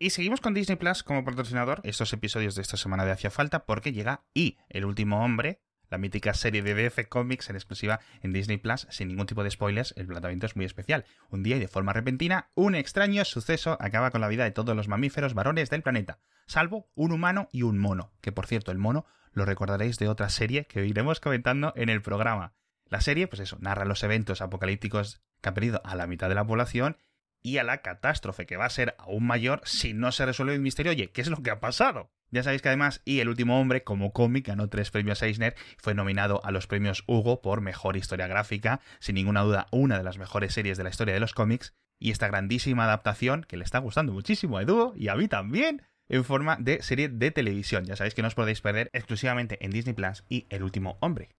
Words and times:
Y 0.00 0.10
seguimos 0.10 0.40
con 0.40 0.54
Disney 0.54 0.76
Plus 0.76 1.02
como 1.02 1.24
patrocinador 1.24 1.80
estos 1.82 2.12
episodios 2.12 2.54
de 2.54 2.62
esta 2.62 2.76
semana 2.76 3.04
de 3.04 3.10
Hacia 3.10 3.32
Falta 3.32 3.66
porque 3.66 3.92
llega 3.92 4.22
Y, 4.32 4.56
el 4.68 4.84
último 4.84 5.24
hombre, 5.24 5.60
la 5.90 5.98
mítica 5.98 6.34
serie 6.34 6.62
de 6.62 6.74
DF 6.74 7.08
Comics 7.08 7.50
en 7.50 7.56
exclusiva 7.56 7.98
en 8.22 8.32
Disney 8.32 8.58
Plus, 8.58 8.86
sin 8.90 9.08
ningún 9.08 9.26
tipo 9.26 9.42
de 9.42 9.50
spoilers, 9.50 9.94
el 9.96 10.06
planteamiento 10.06 10.46
es 10.46 10.54
muy 10.54 10.66
especial. 10.66 11.04
Un 11.30 11.42
día 11.42 11.56
y 11.56 11.58
de 11.58 11.66
forma 11.66 11.92
repentina, 11.92 12.48
un 12.54 12.76
extraño 12.76 13.24
suceso 13.24 13.76
acaba 13.80 14.12
con 14.12 14.20
la 14.20 14.28
vida 14.28 14.44
de 14.44 14.52
todos 14.52 14.76
los 14.76 14.86
mamíferos 14.86 15.34
varones 15.34 15.68
del 15.68 15.82
planeta, 15.82 16.20
salvo 16.46 16.88
un 16.94 17.10
humano 17.10 17.48
y 17.50 17.62
un 17.62 17.76
mono, 17.78 18.12
que 18.20 18.30
por 18.30 18.46
cierto, 18.46 18.70
el 18.70 18.78
mono 18.78 19.04
lo 19.32 19.46
recordaréis 19.46 19.98
de 19.98 20.06
otra 20.06 20.28
serie 20.28 20.66
que 20.66 20.86
iremos 20.86 21.18
comentando 21.18 21.72
en 21.74 21.88
el 21.88 22.02
programa. 22.02 22.54
La 22.86 23.00
serie, 23.00 23.26
pues 23.26 23.40
eso, 23.40 23.58
narra 23.60 23.84
los 23.84 24.04
eventos 24.04 24.42
apocalípticos 24.42 25.22
que 25.40 25.48
han 25.48 25.54
perdido 25.54 25.82
a 25.84 25.96
la 25.96 26.06
mitad 26.06 26.28
de 26.28 26.36
la 26.36 26.46
población 26.46 26.98
y 27.42 27.58
a 27.58 27.64
la 27.64 27.82
catástrofe 27.82 28.46
que 28.46 28.56
va 28.56 28.66
a 28.66 28.70
ser 28.70 28.94
aún 28.98 29.26
mayor 29.26 29.60
si 29.64 29.94
no 29.94 30.12
se 30.12 30.26
resuelve 30.26 30.54
el 30.54 30.60
misterio. 30.60 30.92
Oye, 30.92 31.10
¿qué 31.10 31.20
es 31.20 31.28
lo 31.28 31.42
que 31.42 31.50
ha 31.50 31.60
pasado? 31.60 32.10
Ya 32.30 32.42
sabéis 32.42 32.60
que 32.60 32.68
además, 32.68 33.00
y 33.04 33.20
El 33.20 33.28
último 33.28 33.58
hombre, 33.58 33.84
como 33.84 34.12
cómic, 34.12 34.48
ganó 34.48 34.68
tres 34.68 34.90
premios 34.90 35.22
Eisner, 35.22 35.54
fue 35.78 35.94
nominado 35.94 36.44
a 36.44 36.50
los 36.50 36.66
premios 36.66 37.04
Hugo 37.06 37.40
por 37.40 37.62
mejor 37.62 37.96
historia 37.96 38.26
gráfica, 38.26 38.80
sin 39.00 39.14
ninguna 39.14 39.42
duda 39.42 39.66
una 39.70 39.96
de 39.96 40.04
las 40.04 40.18
mejores 40.18 40.52
series 40.52 40.76
de 40.76 40.84
la 40.84 40.90
historia 40.90 41.14
de 41.14 41.20
los 41.20 41.32
cómics, 41.32 41.74
y 41.98 42.10
esta 42.10 42.28
grandísima 42.28 42.84
adaptación 42.84 43.44
que 43.48 43.56
le 43.56 43.64
está 43.64 43.78
gustando 43.78 44.12
muchísimo 44.12 44.58
a 44.58 44.62
Edu 44.62 44.92
y 44.94 45.08
a 45.08 45.14
mí 45.14 45.26
también, 45.26 45.82
en 46.08 46.24
forma 46.24 46.56
de 46.60 46.82
serie 46.82 47.08
de 47.08 47.30
televisión. 47.30 47.84
Ya 47.84 47.96
sabéis 47.96 48.14
que 48.14 48.22
no 48.22 48.28
os 48.28 48.34
podéis 48.34 48.60
perder 48.60 48.90
exclusivamente 48.92 49.64
en 49.64 49.70
Disney 49.70 49.94
Plus 49.94 50.24
y 50.28 50.46
El 50.50 50.62
último 50.62 50.98
hombre. 51.00 51.30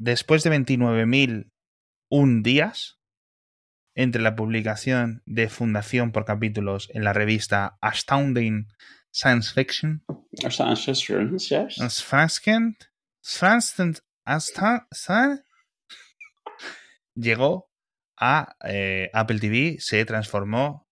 Después 0.00 0.42
de 0.42 0.50
29.001 0.50 2.42
días 2.42 2.98
entre 3.94 4.22
la 4.22 4.34
publicación 4.34 5.22
de 5.26 5.48
Fundación 5.48 6.10
por 6.10 6.24
capítulos 6.24 6.88
en 6.94 7.04
la 7.04 7.12
revista 7.12 7.76
Astounding 7.82 8.66
Science 9.12 9.52
Fiction, 9.52 10.02
llegó 17.14 17.70
a 18.16 18.56
eh, 18.64 19.10
Apple 19.12 19.38
TV, 19.38 19.76
se 19.80 20.04
transformó, 20.06 20.88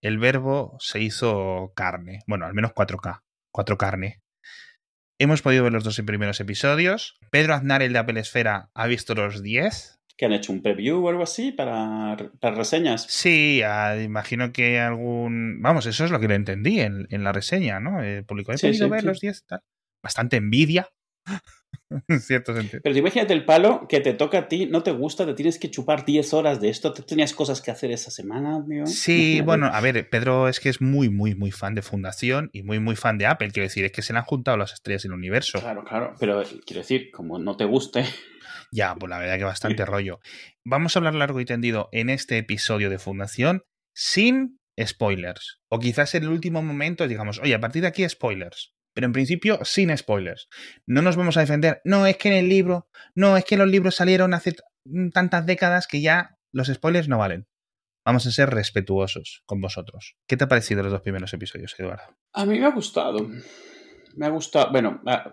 el 0.00 0.18
verbo 0.18 0.76
se 0.80 1.00
hizo 1.00 1.72
carne, 1.74 2.20
bueno, 2.26 2.46
al 2.46 2.54
menos 2.54 2.72
4K, 2.72 3.22
4 3.52 3.76
carne. 3.76 4.22
Hemos 5.20 5.42
podido 5.42 5.64
ver 5.64 5.72
los 5.72 5.82
dos 5.82 6.00
primeros 6.06 6.38
episodios. 6.38 7.18
Pedro 7.32 7.54
Aznar, 7.54 7.82
el 7.82 7.92
de 7.92 7.98
Apple 7.98 8.20
Esfera, 8.20 8.70
ha 8.72 8.86
visto 8.86 9.16
los 9.16 9.42
10. 9.42 9.98
¿Que 10.16 10.26
han 10.26 10.32
hecho 10.32 10.52
un 10.52 10.62
preview 10.62 11.04
o 11.04 11.08
algo 11.08 11.24
así 11.24 11.50
para, 11.50 12.16
para 12.38 12.54
reseñas? 12.54 13.04
Sí, 13.08 13.60
imagino 14.00 14.52
que 14.52 14.78
algún. 14.78 15.60
Vamos, 15.60 15.86
eso 15.86 16.04
es 16.04 16.12
lo 16.12 16.20
que 16.20 16.28
le 16.28 16.36
entendí 16.36 16.80
en, 16.80 17.06
la 17.10 17.32
reseña, 17.32 17.80
¿no? 17.80 18.00
El 18.00 18.24
público. 18.24 18.52
He 18.52 18.58
podido 18.58 18.88
ver 18.88 19.04
los 19.04 19.20
10. 19.20 19.44
Bastante 20.02 20.36
envidia. 20.36 20.88
en 22.08 22.20
cierto 22.20 22.54
sentido. 22.54 22.80
Pero 22.82 22.96
imagínate 22.96 23.32
el 23.32 23.44
palo 23.44 23.86
que 23.88 24.00
te 24.00 24.14
toca 24.14 24.38
a 24.38 24.48
ti, 24.48 24.66
no 24.66 24.82
te 24.82 24.90
gusta, 24.90 25.26
te 25.26 25.34
tienes 25.34 25.58
que 25.58 25.70
chupar 25.70 26.04
10 26.04 26.34
horas 26.34 26.60
de 26.60 26.68
esto, 26.68 26.92
¿te 26.92 27.02
tenías 27.02 27.32
cosas 27.32 27.60
que 27.60 27.70
hacer 27.70 27.90
esa 27.90 28.10
semana? 28.10 28.64
Sí, 28.86 29.40
bueno, 29.40 29.66
a 29.66 29.80
ver, 29.80 30.08
Pedro 30.08 30.48
es 30.48 30.60
que 30.60 30.68
es 30.68 30.80
muy, 30.80 31.08
muy, 31.08 31.34
muy 31.34 31.50
fan 31.50 31.74
de 31.74 31.82
Fundación 31.82 32.50
y 32.52 32.62
muy, 32.62 32.78
muy 32.78 32.96
fan 32.96 33.18
de 33.18 33.26
Apple, 33.26 33.50
quiero 33.50 33.68
decir, 33.68 33.84
es 33.84 33.92
que 33.92 34.02
se 34.02 34.12
le 34.12 34.18
han 34.18 34.24
juntado 34.24 34.56
las 34.56 34.72
estrellas 34.72 35.02
del 35.02 35.12
universo. 35.12 35.60
Claro, 35.60 35.84
claro, 35.84 36.14
pero 36.18 36.42
quiero 36.66 36.80
decir, 36.80 37.10
como 37.10 37.38
no 37.38 37.56
te 37.56 37.64
guste... 37.64 38.04
Ya, 38.70 38.94
pues 38.94 39.08
la 39.08 39.18
verdad 39.18 39.38
que 39.38 39.44
bastante 39.44 39.84
rollo. 39.86 40.20
Vamos 40.62 40.94
a 40.94 40.98
hablar 40.98 41.14
largo 41.14 41.40
y 41.40 41.46
tendido 41.46 41.88
en 41.90 42.10
este 42.10 42.36
episodio 42.36 42.90
de 42.90 42.98
Fundación 42.98 43.62
sin 43.94 44.60
spoilers. 44.78 45.62
O 45.70 45.78
quizás 45.78 46.14
en 46.14 46.24
el 46.24 46.28
último 46.28 46.60
momento 46.60 47.08
digamos, 47.08 47.38
oye, 47.38 47.54
a 47.54 47.60
partir 47.60 47.80
de 47.80 47.88
aquí 47.88 48.06
spoilers 48.06 48.74
pero 48.98 49.06
en 49.06 49.12
principio 49.12 49.60
sin 49.62 49.96
spoilers. 49.96 50.48
No 50.84 51.02
nos 51.02 51.14
vamos 51.14 51.36
a 51.36 51.40
defender, 51.40 51.80
no, 51.84 52.04
es 52.04 52.16
que 52.16 52.30
en 52.30 52.34
el 52.34 52.48
libro, 52.48 52.88
no, 53.14 53.36
es 53.36 53.44
que 53.44 53.56
los 53.56 53.68
libros 53.68 53.94
salieron 53.94 54.34
hace 54.34 54.56
tantas 55.12 55.46
décadas 55.46 55.86
que 55.86 56.00
ya 56.00 56.36
los 56.50 56.66
spoilers 56.66 57.06
no 57.06 57.16
valen. 57.16 57.46
Vamos 58.04 58.26
a 58.26 58.32
ser 58.32 58.50
respetuosos 58.50 59.44
con 59.46 59.60
vosotros. 59.60 60.16
¿Qué 60.26 60.36
te 60.36 60.42
ha 60.42 60.48
parecido 60.48 60.82
los 60.82 60.90
dos 60.90 61.02
primeros 61.02 61.32
episodios, 61.32 61.76
Eduardo? 61.78 62.02
A 62.32 62.44
mí 62.44 62.58
me 62.58 62.66
ha 62.66 62.72
gustado. 62.72 63.24
Me 64.16 64.26
ha 64.26 64.30
gustado. 64.30 64.72
Bueno, 64.72 65.00
ah, 65.06 65.32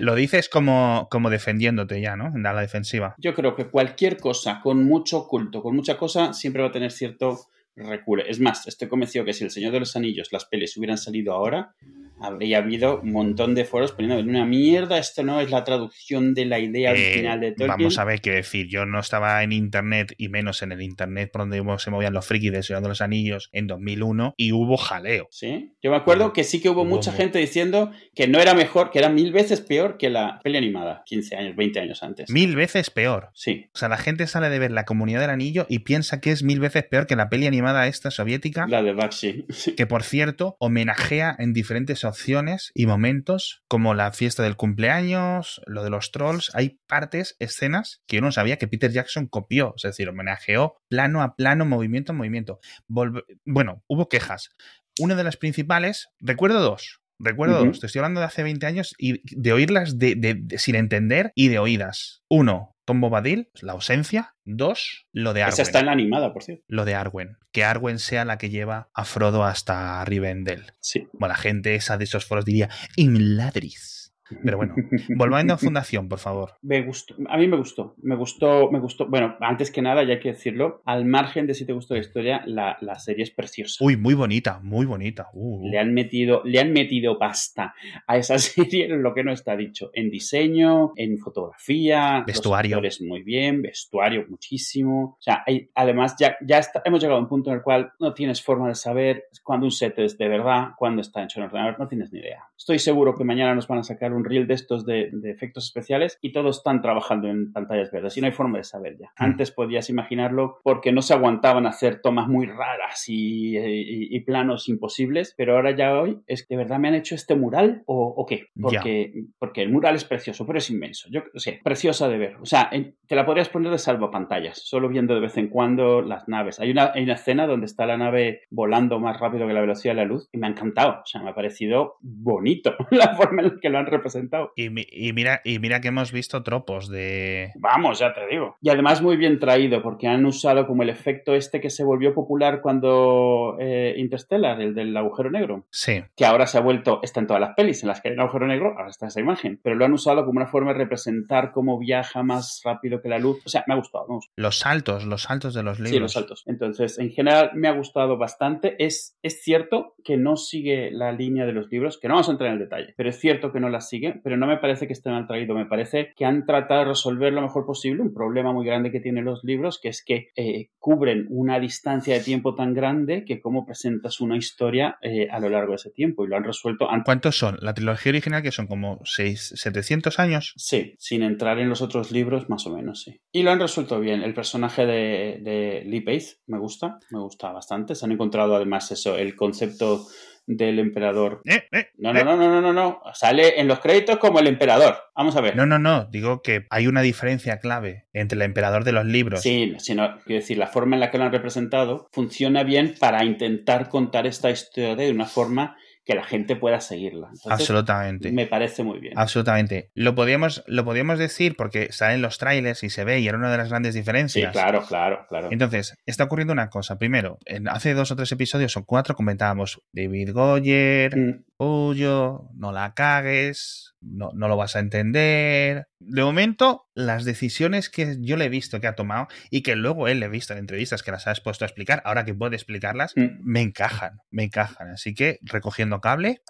Lo 0.00 0.14
dices 0.14 0.50
como, 0.50 1.08
como 1.10 1.30
defendiéndote 1.30 2.02
ya, 2.02 2.14
¿no? 2.14 2.26
En 2.26 2.42
la 2.42 2.60
defensiva. 2.60 3.14
Yo 3.16 3.34
creo 3.34 3.56
que 3.56 3.70
cualquier 3.70 4.18
cosa 4.18 4.60
con 4.62 4.84
mucho 4.84 5.26
culto, 5.28 5.62
con 5.62 5.74
mucha 5.74 5.96
cosa, 5.96 6.34
siempre 6.34 6.60
va 6.60 6.68
a 6.68 6.72
tener 6.72 6.92
cierto 6.92 7.46
recule. 7.74 8.24
Es 8.28 8.38
más, 8.38 8.66
estoy 8.66 8.88
convencido 8.88 9.24
que 9.24 9.32
si 9.32 9.44
El 9.44 9.50
Señor 9.50 9.72
de 9.72 9.80
los 9.80 9.96
Anillos, 9.96 10.28
las 10.30 10.44
pelis 10.44 10.76
hubieran 10.76 10.98
salido 10.98 11.32
ahora, 11.32 11.74
habría 12.20 12.58
habido 12.58 13.00
un 13.00 13.12
montón 13.12 13.54
de 13.54 13.64
foros 13.64 13.92
poniendo 13.92 14.22
una 14.22 14.44
mierda, 14.44 14.98
esto 14.98 15.22
no 15.22 15.40
es 15.40 15.50
la 15.50 15.64
traducción 15.64 16.34
de 16.34 16.46
la 16.46 16.58
idea 16.58 16.90
eh, 16.90 16.92
original 16.92 17.40
de 17.40 17.52
Tolkien. 17.52 17.68
Vamos 17.68 17.98
a 17.98 18.04
ver 18.04 18.20
qué 18.20 18.32
decir, 18.32 18.68
yo 18.68 18.86
no 18.86 19.00
estaba 19.00 19.42
en 19.42 19.52
internet 19.52 20.14
y 20.16 20.28
menos 20.28 20.62
en 20.62 20.72
el 20.72 20.82
internet 20.82 21.30
por 21.32 21.42
donde 21.42 21.62
se 21.78 21.90
movían 21.90 22.12
los 22.12 22.26
frikis 22.26 22.52
de 22.52 22.62
Señor 22.62 22.82
de 22.82 22.88
los 22.88 23.00
Anillos 23.00 23.50
en 23.52 23.66
2001 23.66 24.34
y 24.36 24.52
hubo 24.52 24.76
jaleo. 24.76 25.28
Sí, 25.30 25.74
yo 25.82 25.90
me 25.90 25.96
acuerdo 25.96 26.32
que 26.32 26.44
sí 26.44 26.60
que 26.60 26.68
hubo, 26.68 26.84
mucha 26.84 27.12
gente 27.12 27.38
diciendo 27.38 27.90
que 28.14 28.28
no 28.28 28.40
era 28.40 28.54
mejor, 28.54 28.90
que 28.90 28.98
era 28.98 29.08
mil 29.08 29.32
veces 29.32 29.60
peor 29.60 29.98
que 29.98 30.10
la 30.10 30.40
peli 30.42 30.56
animada, 30.56 31.02
15 31.06 31.36
años, 31.36 31.56
20 31.56 31.80
años 31.80 32.02
antes. 32.02 32.30
Mil 32.30 32.56
veces 32.56 32.90
peor. 32.90 33.30
Sí. 33.34 33.66
O 33.74 33.78
sea, 33.78 33.88
la 33.88 33.98
gente 33.98 34.26
sale 34.26 34.48
de 34.48 34.58
ver 34.58 34.70
la 34.70 34.84
comunidad 34.84 35.20
del 35.20 35.30
anillo 35.30 35.66
y 35.68 35.80
piensa 35.80 36.20
que 36.20 36.30
es 36.30 36.42
mil 36.42 36.60
veces 36.60 36.84
peor 36.84 37.06
que 37.06 37.16
la 37.16 37.28
peli 37.28 37.46
animada 37.46 37.86
esta 37.86 38.10
soviética. 38.10 38.66
La 38.68 38.82
de 38.82 38.92
Baxi. 38.92 39.46
Que 39.76 39.86
por 39.86 40.02
cierto, 40.02 40.56
homenajea 40.58 41.36
en 41.38 41.52
diferentes 41.52 42.04
opciones 42.08 42.70
y 42.74 42.86
momentos, 42.86 43.62
como 43.68 43.94
la 43.94 44.12
fiesta 44.12 44.42
del 44.42 44.56
cumpleaños, 44.56 45.60
lo 45.66 45.82
de 45.82 45.90
los 45.90 46.10
trolls. 46.10 46.50
Hay 46.54 46.80
partes, 46.86 47.36
escenas 47.38 48.02
que 48.06 48.16
yo 48.16 48.22
no 48.22 48.32
sabía 48.32 48.58
que 48.58 48.68
Peter 48.68 48.90
Jackson 48.90 49.26
copió, 49.26 49.74
es 49.76 49.82
decir, 49.82 50.08
homenajeó 50.08 50.76
plano 50.88 51.22
a 51.22 51.36
plano, 51.36 51.64
movimiento 51.64 52.12
a 52.12 52.14
movimiento. 52.16 52.60
bueno, 52.88 53.82
hubo 53.86 54.08
quejas. 54.08 54.50
Una 54.98 55.14
de 55.14 55.24
las 55.24 55.36
principales, 55.36 56.08
recuerdo 56.20 56.60
dos. 56.60 57.00
Recuerdo 57.20 57.64
dos, 57.64 57.80
te 57.80 57.86
estoy 57.86 57.98
hablando 57.98 58.20
de 58.20 58.26
hace 58.26 58.44
20 58.44 58.64
años 58.66 58.94
y 58.96 59.20
de 59.36 59.52
oírlas 59.52 59.98
de, 59.98 60.44
sin 60.56 60.76
entender 60.76 61.32
y 61.34 61.48
de 61.48 61.58
oídas. 61.58 62.22
Uno, 62.28 62.76
Tom 62.88 63.02
Bobadil, 63.02 63.50
la 63.60 63.72
ausencia. 63.72 64.34
Dos, 64.46 65.06
lo 65.12 65.34
de 65.34 65.42
Arwen. 65.42 65.52
Esa 65.52 65.60
está 65.60 65.80
en 65.80 65.86
la 65.86 65.92
animada, 65.92 66.32
por 66.32 66.42
cierto. 66.42 66.64
Lo 66.68 66.86
de 66.86 66.94
Arwen. 66.94 67.36
Que 67.52 67.62
Arwen 67.62 67.98
sea 67.98 68.24
la 68.24 68.38
que 68.38 68.48
lleva 68.48 68.88
a 68.94 69.04
Frodo 69.04 69.44
hasta 69.44 70.02
Rivendell. 70.06 70.72
Sí. 70.80 71.06
Bueno, 71.12 71.34
la 71.34 71.38
gente 71.38 71.74
esa 71.74 71.98
de 71.98 72.04
esos 72.04 72.24
foros 72.24 72.46
diría 72.46 72.70
Imladris. 72.96 73.97
Pero 74.44 74.56
bueno, 74.56 74.74
volviendo 75.16 75.54
a 75.54 75.58
Fundación, 75.58 76.08
por 76.08 76.18
favor. 76.18 76.52
Me 76.62 76.82
gustó, 76.82 77.14
a 77.28 77.36
mí 77.36 77.48
me 77.48 77.56
gustó, 77.56 77.94
me 78.02 78.16
gustó, 78.16 78.70
me 78.70 78.78
gustó. 78.78 79.06
Bueno, 79.06 79.36
antes 79.40 79.70
que 79.70 79.82
nada, 79.82 80.02
ya 80.04 80.14
hay 80.14 80.20
que 80.20 80.32
decirlo, 80.32 80.82
al 80.84 81.04
margen 81.04 81.46
de 81.46 81.54
si 81.54 81.64
te 81.64 81.72
gustó 81.72 81.94
la 81.94 82.00
historia, 82.00 82.42
la, 82.46 82.76
serie 82.98 83.24
es 83.24 83.30
preciosa. 83.30 83.84
Uy, 83.84 83.96
muy 83.96 84.14
bonita, 84.14 84.60
muy 84.62 84.84
bonita. 84.86 85.28
Uh, 85.32 85.66
uh. 85.66 85.70
Le 85.70 85.78
han 85.78 85.94
metido, 85.94 86.42
le 86.44 86.60
han 86.60 86.72
metido 86.72 87.18
pasta 87.18 87.74
a 88.06 88.16
esa 88.16 88.38
serie, 88.38 88.88
lo 88.88 89.14
que 89.14 89.24
no 89.24 89.32
está 89.32 89.56
dicho, 89.56 89.90
en 89.94 90.10
diseño, 90.10 90.92
en 90.96 91.18
fotografía, 91.18 92.24
vestuario, 92.26 92.80
muy 93.00 93.22
bien, 93.22 93.62
vestuario 93.62 94.26
muchísimo. 94.28 95.16
O 95.18 95.22
sea, 95.22 95.44
además 95.74 96.16
ya, 96.18 96.36
ya 96.46 96.60
hemos 96.84 97.00
llegado 97.00 97.18
a 97.18 97.22
un 97.22 97.28
punto 97.28 97.50
en 97.50 97.56
el 97.56 97.62
cual 97.62 97.92
no 97.98 98.14
tienes 98.14 98.42
forma 98.42 98.68
de 98.68 98.74
saber 98.74 99.24
cuándo 99.42 99.66
un 99.66 99.72
set 99.72 99.98
es 99.98 100.18
de 100.18 100.28
verdad, 100.28 100.68
cuándo 100.76 101.02
está 101.02 101.22
hecho 101.22 101.40
en 101.40 101.46
ordenador, 101.46 101.78
no 101.78 101.88
tienes 101.88 102.12
ni 102.12 102.20
idea. 102.20 102.44
Estoy 102.56 102.78
seguro 102.78 103.14
que 103.14 103.24
mañana 103.24 103.54
nos 103.54 103.66
van 103.68 103.78
a 103.78 103.82
sacar 103.82 104.12
un 104.12 104.17
un 104.18 104.24
reel 104.24 104.46
de 104.46 104.54
estos 104.54 104.84
de, 104.84 105.10
efectos 105.24 105.64
especiales 105.64 106.18
y 106.20 106.32
todos 106.32 106.58
están 106.58 106.82
trabajando 106.82 107.28
en 107.28 107.52
pantallas 107.52 107.90
verdes 107.90 108.16
y 108.16 108.20
no 108.20 108.26
hay 108.26 108.32
forma 108.32 108.58
de 108.58 108.64
saber 108.64 108.98
ya. 108.98 109.06
Hmm. 109.18 109.24
Antes 109.24 109.50
podías 109.50 109.88
imaginarlo 109.90 110.60
porque 110.62 110.92
no 110.92 111.02
se 111.02 111.14
aguantaban 111.14 111.66
hacer 111.66 112.00
tomas 112.02 112.28
muy 112.28 112.46
raras 112.46 113.04
y, 113.08 114.18
planos 114.28 114.68
imposibles, 114.68 115.32
pero 115.38 115.56
ahora 115.56 115.74
ya 115.74 115.98
hoy 115.98 116.20
es 116.26 116.46
que 116.46 116.54
de 116.54 116.64
verdad 116.64 116.78
me 116.78 116.88
han 116.88 116.94
hecho 116.94 117.14
este 117.14 117.34
mural 117.34 117.82
o, 117.86 118.26
qué, 118.28 118.48
porque, 118.60 119.24
porque 119.38 119.62
el 119.62 119.70
mural 119.70 119.94
es 119.94 120.04
precioso, 120.04 120.44
pero 120.44 120.58
es 120.58 120.68
inmenso. 120.68 121.08
Yo 121.10 121.22
sé, 121.34 121.60
preciosa 121.62 122.08
de 122.08 122.18
ver. 122.18 122.36
O 122.42 122.44
sea, 122.44 122.70
te 123.06 123.16
la 123.16 123.24
podrías 123.24 123.48
poner 123.48 123.70
de 123.70 123.78
salvapantallas, 123.78 124.58
solo 124.58 124.88
viendo 124.88 125.14
de 125.14 125.20
vez 125.20 125.36
en 125.38 125.48
cuando 125.48 126.02
las 126.02 126.28
naves. 126.28 126.60
Hay 126.60 126.70
una, 126.70 126.92
hay 126.94 127.04
una 127.04 127.14
escena 127.14 127.46
donde 127.46 127.66
está 127.66 127.86
la 127.86 127.96
nave 127.96 128.42
volando 128.50 128.98
más 129.00 129.18
rápido 129.18 129.46
que 129.46 129.54
la 129.54 129.60
velocidad 129.60 129.94
de 129.94 130.02
la 130.02 130.04
luz 130.04 130.28
y 130.32 130.38
me 130.38 130.46
ha 130.46 130.50
encantado. 130.50 131.00
O 131.02 131.06
sea, 131.06 131.22
me 131.22 131.30
ha 131.30 131.34
parecido 131.34 131.96
bonito 132.00 132.74
la 132.90 133.14
forma 133.14 133.42
en 133.42 133.48
la 133.48 133.60
que 133.60 133.70
lo 133.70 133.78
han 133.78 133.86
representado 133.86 134.07
representado. 134.08 134.52
Y, 134.56 134.70
mira, 134.70 135.40
y 135.44 135.58
mira 135.58 135.80
que 135.80 135.88
hemos 135.88 136.12
visto 136.12 136.42
tropos 136.42 136.88
de... 136.88 137.52
Vamos, 137.56 137.98
ya 137.98 138.12
te 138.12 138.26
digo. 138.26 138.56
Y 138.60 138.70
además 138.70 139.02
muy 139.02 139.16
bien 139.16 139.38
traído, 139.38 139.82
porque 139.82 140.08
han 140.08 140.24
usado 140.26 140.66
como 140.66 140.82
el 140.82 140.90
efecto 140.90 141.34
este 141.34 141.60
que 141.60 141.70
se 141.70 141.84
volvió 141.84 142.14
popular 142.14 142.60
cuando 142.60 143.56
eh, 143.60 143.94
Interstellar, 143.96 144.60
el 144.60 144.74
del 144.74 144.96
agujero 144.96 145.30
negro. 145.30 145.66
Sí. 145.70 146.02
Que 146.16 146.24
ahora 146.24 146.46
se 146.46 146.58
ha 146.58 146.60
vuelto, 146.60 147.00
está 147.02 147.20
en 147.20 147.26
todas 147.26 147.40
las 147.40 147.54
pelis 147.54 147.82
en 147.82 147.88
las 147.88 148.00
que 148.00 148.08
hay 148.08 148.14
un 148.14 148.20
agujero 148.20 148.46
negro, 148.46 148.74
ahora 148.76 148.90
está 148.90 149.06
esa 149.06 149.20
imagen. 149.20 149.60
Pero 149.62 149.76
lo 149.76 149.84
han 149.84 149.92
usado 149.92 150.24
como 150.24 150.38
una 150.38 150.46
forma 150.46 150.72
de 150.72 150.78
representar 150.78 151.52
cómo 151.52 151.78
viaja 151.78 152.22
más 152.22 152.60
rápido 152.64 153.00
que 153.00 153.08
la 153.08 153.18
luz. 153.18 153.42
O 153.44 153.48
sea, 153.48 153.64
me 153.66 153.74
ha 153.74 153.76
gustado. 153.76 154.06
Los 154.36 154.58
saltos, 154.58 155.04
los 155.04 155.22
saltos 155.22 155.54
de 155.54 155.62
los 155.62 155.78
libros. 155.78 155.92
Sí, 155.92 155.98
los 156.00 156.12
saltos. 156.12 156.42
Entonces, 156.46 156.98
en 156.98 157.10
general 157.10 157.50
me 157.54 157.68
ha 157.68 157.72
gustado 157.72 158.16
bastante. 158.16 158.76
Es, 158.82 159.16
es 159.22 159.42
cierto 159.42 159.94
que 160.04 160.16
no 160.16 160.36
sigue 160.36 160.90
la 160.90 161.12
línea 161.12 161.46
de 161.46 161.52
los 161.52 161.70
libros, 161.70 161.98
que 161.98 162.08
no 162.08 162.14
vamos 162.14 162.28
a 162.28 162.32
entrar 162.32 162.48
en 162.48 162.54
el 162.54 162.60
detalle, 162.60 162.94
pero 162.96 163.10
es 163.10 163.18
cierto 163.18 163.52
que 163.52 163.60
no 163.60 163.68
la 163.68 163.80
sigue, 163.80 163.97
pero 164.22 164.36
no 164.36 164.46
me 164.46 164.58
parece 164.58 164.86
que 164.86 164.92
esté 164.92 165.10
mal 165.10 165.26
traído, 165.26 165.54
me 165.54 165.66
parece 165.66 166.12
que 166.16 166.24
han 166.24 166.46
tratado 166.46 166.80
de 166.80 166.86
resolver 166.86 167.32
lo 167.32 167.42
mejor 167.42 167.66
posible 167.66 168.02
un 168.02 168.14
problema 168.14 168.52
muy 168.52 168.66
grande 168.66 168.90
que 168.90 169.00
tienen 169.00 169.24
los 169.24 169.44
libros, 169.44 169.78
que 169.80 169.88
es 169.88 170.04
que 170.04 170.30
eh, 170.36 170.70
cubren 170.78 171.26
una 171.30 171.60
distancia 171.60 172.14
de 172.14 172.20
tiempo 172.20 172.54
tan 172.54 172.74
grande 172.74 173.24
que 173.24 173.40
cómo 173.40 173.64
presentas 173.64 174.20
una 174.20 174.36
historia 174.36 174.98
eh, 175.02 175.28
a 175.30 175.40
lo 175.40 175.48
largo 175.48 175.72
de 175.72 175.76
ese 175.76 175.90
tiempo 175.90 176.24
y 176.24 176.28
lo 176.28 176.36
han 176.36 176.44
resuelto. 176.44 176.88
¿Cuántos 177.04 177.38
son? 177.38 177.58
La 177.60 177.74
trilogía 177.74 178.10
original 178.10 178.42
que 178.42 178.52
son 178.52 178.66
como 178.66 179.00
6, 179.04 179.54
700 179.56 180.18
años. 180.18 180.54
Sí, 180.56 180.94
sin 180.98 181.22
entrar 181.22 181.58
en 181.58 181.68
los 181.68 181.82
otros 181.82 182.10
libros, 182.10 182.48
más 182.48 182.66
o 182.66 182.74
menos, 182.74 183.02
sí. 183.02 183.20
Y 183.32 183.42
lo 183.42 183.50
han 183.50 183.60
resuelto 183.60 184.00
bien. 184.00 184.22
El 184.22 184.34
personaje 184.34 184.86
de, 184.86 185.40
de 185.42 185.82
Lee 185.84 186.00
Pace 186.00 186.36
me 186.46 186.58
gusta, 186.58 186.98
me 187.10 187.20
gusta 187.20 187.52
bastante. 187.52 187.94
Se 187.94 188.04
han 188.04 188.12
encontrado 188.12 188.56
además 188.56 188.90
eso, 188.90 189.16
el 189.16 189.36
concepto 189.36 190.06
del 190.48 190.78
emperador. 190.78 191.42
Eh, 191.44 191.64
eh, 191.72 191.88
no, 191.98 192.12
no, 192.12 192.24
no, 192.24 192.36
no, 192.36 192.48
no, 192.48 192.60
no, 192.60 192.72
no. 192.72 193.02
Sale 193.12 193.60
en 193.60 193.68
los 193.68 193.80
créditos 193.80 194.16
como 194.16 194.40
el 194.40 194.46
emperador. 194.46 194.96
Vamos 195.14 195.36
a 195.36 195.42
ver. 195.42 195.54
No, 195.54 195.66
no, 195.66 195.78
no. 195.78 196.06
Digo 196.06 196.42
que 196.42 196.66
hay 196.70 196.86
una 196.86 197.02
diferencia 197.02 197.60
clave 197.60 198.06
entre 198.14 198.36
el 198.36 198.42
emperador 198.42 198.84
de 198.84 198.92
los 198.92 199.04
libros. 199.04 199.42
Sí, 199.42 199.74
sino, 199.78 200.18
quiero 200.24 200.40
decir, 200.40 200.56
la 200.56 200.66
forma 200.66 200.96
en 200.96 201.00
la 201.00 201.10
que 201.10 201.18
lo 201.18 201.24
han 201.24 201.32
representado 201.32 202.08
funciona 202.12 202.64
bien 202.64 202.94
para 202.98 203.24
intentar 203.24 203.90
contar 203.90 204.26
esta 204.26 204.50
historia 204.50 204.96
de 204.96 205.10
una 205.10 205.26
forma 205.26 205.76
que 206.08 206.14
la 206.14 206.24
gente 206.24 206.56
pueda 206.56 206.80
seguirla. 206.80 207.28
Absolutamente. 207.50 208.32
Me 208.32 208.46
parece 208.46 208.82
muy 208.82 208.98
bien. 208.98 209.12
Absolutamente. 209.18 209.90
Lo 209.94 210.14
podíamos, 210.14 210.64
lo 210.66 210.82
podíamos 210.82 211.18
decir 211.18 211.54
porque 211.54 211.92
salen 211.92 212.22
los 212.22 212.38
trailers 212.38 212.82
y 212.82 212.88
se 212.88 213.04
ve 213.04 213.20
y 213.20 213.28
era 213.28 213.36
una 213.36 213.50
de 213.50 213.58
las 213.58 213.68
grandes 213.68 213.94
diferencias. 213.94 214.50
Sí, 214.50 214.58
claro, 214.58 214.86
claro, 214.88 215.26
claro. 215.28 215.48
Entonces, 215.50 215.98
está 216.06 216.24
ocurriendo 216.24 216.54
una 216.54 216.70
cosa. 216.70 216.98
Primero, 216.98 217.36
en, 217.44 217.68
hace 217.68 217.92
dos 217.92 218.10
o 218.10 218.16
tres 218.16 218.32
episodios 218.32 218.74
o 218.78 218.86
cuatro 218.86 219.14
comentábamos 219.14 219.82
David 219.92 220.32
Goyer, 220.32 221.14
mm. 221.14 221.44
Puyo, 221.58 222.50
no 222.54 222.70
la 222.70 222.94
cagues, 222.94 223.96
no, 224.00 224.30
no, 224.32 224.46
lo 224.46 224.56
vas 224.56 224.76
a 224.76 224.78
entender. 224.78 225.88
De 225.98 226.22
momento, 226.22 226.86
las 226.94 227.24
decisiones 227.24 227.90
que 227.90 228.16
yo 228.20 228.36
le 228.36 228.44
he 228.44 228.48
visto 228.48 228.80
que 228.80 228.86
ha 228.86 228.94
tomado 228.94 229.26
y 229.50 229.62
que 229.62 229.74
luego 229.74 230.06
él 230.06 230.20
le 230.20 230.26
he 230.26 230.28
visto 230.28 230.52
en 230.52 230.60
entrevistas 230.60 231.02
que 231.02 231.10
las 231.10 231.26
ha 231.26 231.32
expuesto 231.32 231.64
a 231.64 231.66
explicar, 231.66 232.00
ahora 232.04 232.24
que 232.24 232.32
puede 232.32 232.54
explicarlas, 232.54 233.12
mm. 233.16 233.40
me 233.42 233.60
encajan, 233.62 234.20
me 234.30 234.44
encajan. 234.44 234.90
Así 234.90 235.14
que 235.14 235.40
recogiendo 235.42 236.00
cable, 236.00 236.42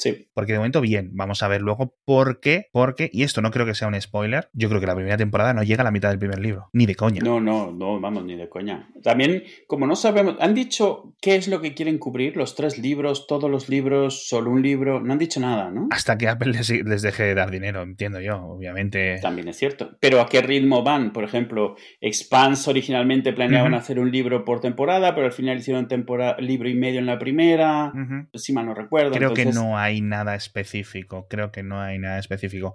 Sí. 0.00 0.28
Porque 0.32 0.52
de 0.52 0.58
momento, 0.58 0.80
bien, 0.80 1.10
vamos 1.12 1.42
a 1.42 1.48
ver 1.48 1.60
luego 1.60 1.94
por 2.06 2.40
qué, 2.40 2.68
porque, 2.72 3.10
y 3.12 3.22
esto 3.22 3.42
no 3.42 3.50
creo 3.50 3.66
que 3.66 3.74
sea 3.74 3.86
un 3.86 4.00
spoiler, 4.00 4.48
yo 4.54 4.70
creo 4.70 4.80
que 4.80 4.86
la 4.86 4.94
primera 4.94 5.18
temporada 5.18 5.52
no 5.52 5.62
llega 5.62 5.82
a 5.82 5.84
la 5.84 5.90
mitad 5.90 6.08
del 6.08 6.18
primer 6.18 6.38
libro, 6.38 6.70
ni 6.72 6.86
de 6.86 6.94
coña. 6.94 7.20
No, 7.22 7.38
no, 7.38 7.70
no, 7.70 8.00
vamos, 8.00 8.24
ni 8.24 8.34
de 8.34 8.48
coña. 8.48 8.88
También, 9.02 9.44
como 9.66 9.86
no 9.86 9.94
sabemos, 9.96 10.36
han 10.40 10.54
dicho 10.54 11.14
qué 11.20 11.36
es 11.36 11.48
lo 11.48 11.60
que 11.60 11.74
quieren 11.74 11.98
cubrir, 11.98 12.34
los 12.38 12.54
tres 12.54 12.78
libros, 12.78 13.26
todos 13.26 13.50
los 13.50 13.68
libros, 13.68 14.26
solo 14.26 14.50
un 14.50 14.62
libro, 14.62 15.00
no 15.00 15.12
han 15.12 15.18
dicho 15.18 15.38
nada, 15.38 15.70
¿no? 15.70 15.88
Hasta 15.90 16.16
que 16.16 16.28
Apple 16.28 16.52
les, 16.52 17.02
deje 17.02 17.22
de 17.22 17.34
dar 17.34 17.50
dinero, 17.50 17.82
entiendo 17.82 18.22
yo, 18.22 18.42
obviamente. 18.42 19.18
También 19.20 19.48
es 19.48 19.58
cierto. 19.58 19.98
Pero 20.00 20.22
¿a 20.22 20.30
qué 20.30 20.40
ritmo 20.40 20.82
van? 20.82 21.12
Por 21.12 21.24
ejemplo, 21.24 21.76
Expanse 22.00 22.70
originalmente 22.70 23.34
planeaban 23.34 23.74
hacer 23.74 24.00
un 24.00 24.10
libro 24.10 24.46
por 24.46 24.62
temporada, 24.62 25.14
pero 25.14 25.26
al 25.26 25.32
final 25.32 25.58
hicieron 25.58 25.88
temporada, 25.88 26.38
libro 26.38 26.70
y 26.70 26.74
medio 26.74 27.00
en 27.00 27.06
la 27.06 27.18
primera, 27.18 27.92
si 28.32 28.54
mal 28.54 28.64
no 28.64 28.72
recuerdo. 28.72 29.12
Creo 29.12 29.34
que 29.34 29.44
no 29.44 29.76
hay 29.76 29.89
hay 29.90 30.00
nada 30.00 30.34
específico. 30.34 31.26
Creo 31.28 31.52
que 31.52 31.62
no 31.62 31.80
hay 31.80 31.98
nada 31.98 32.18
específico. 32.18 32.74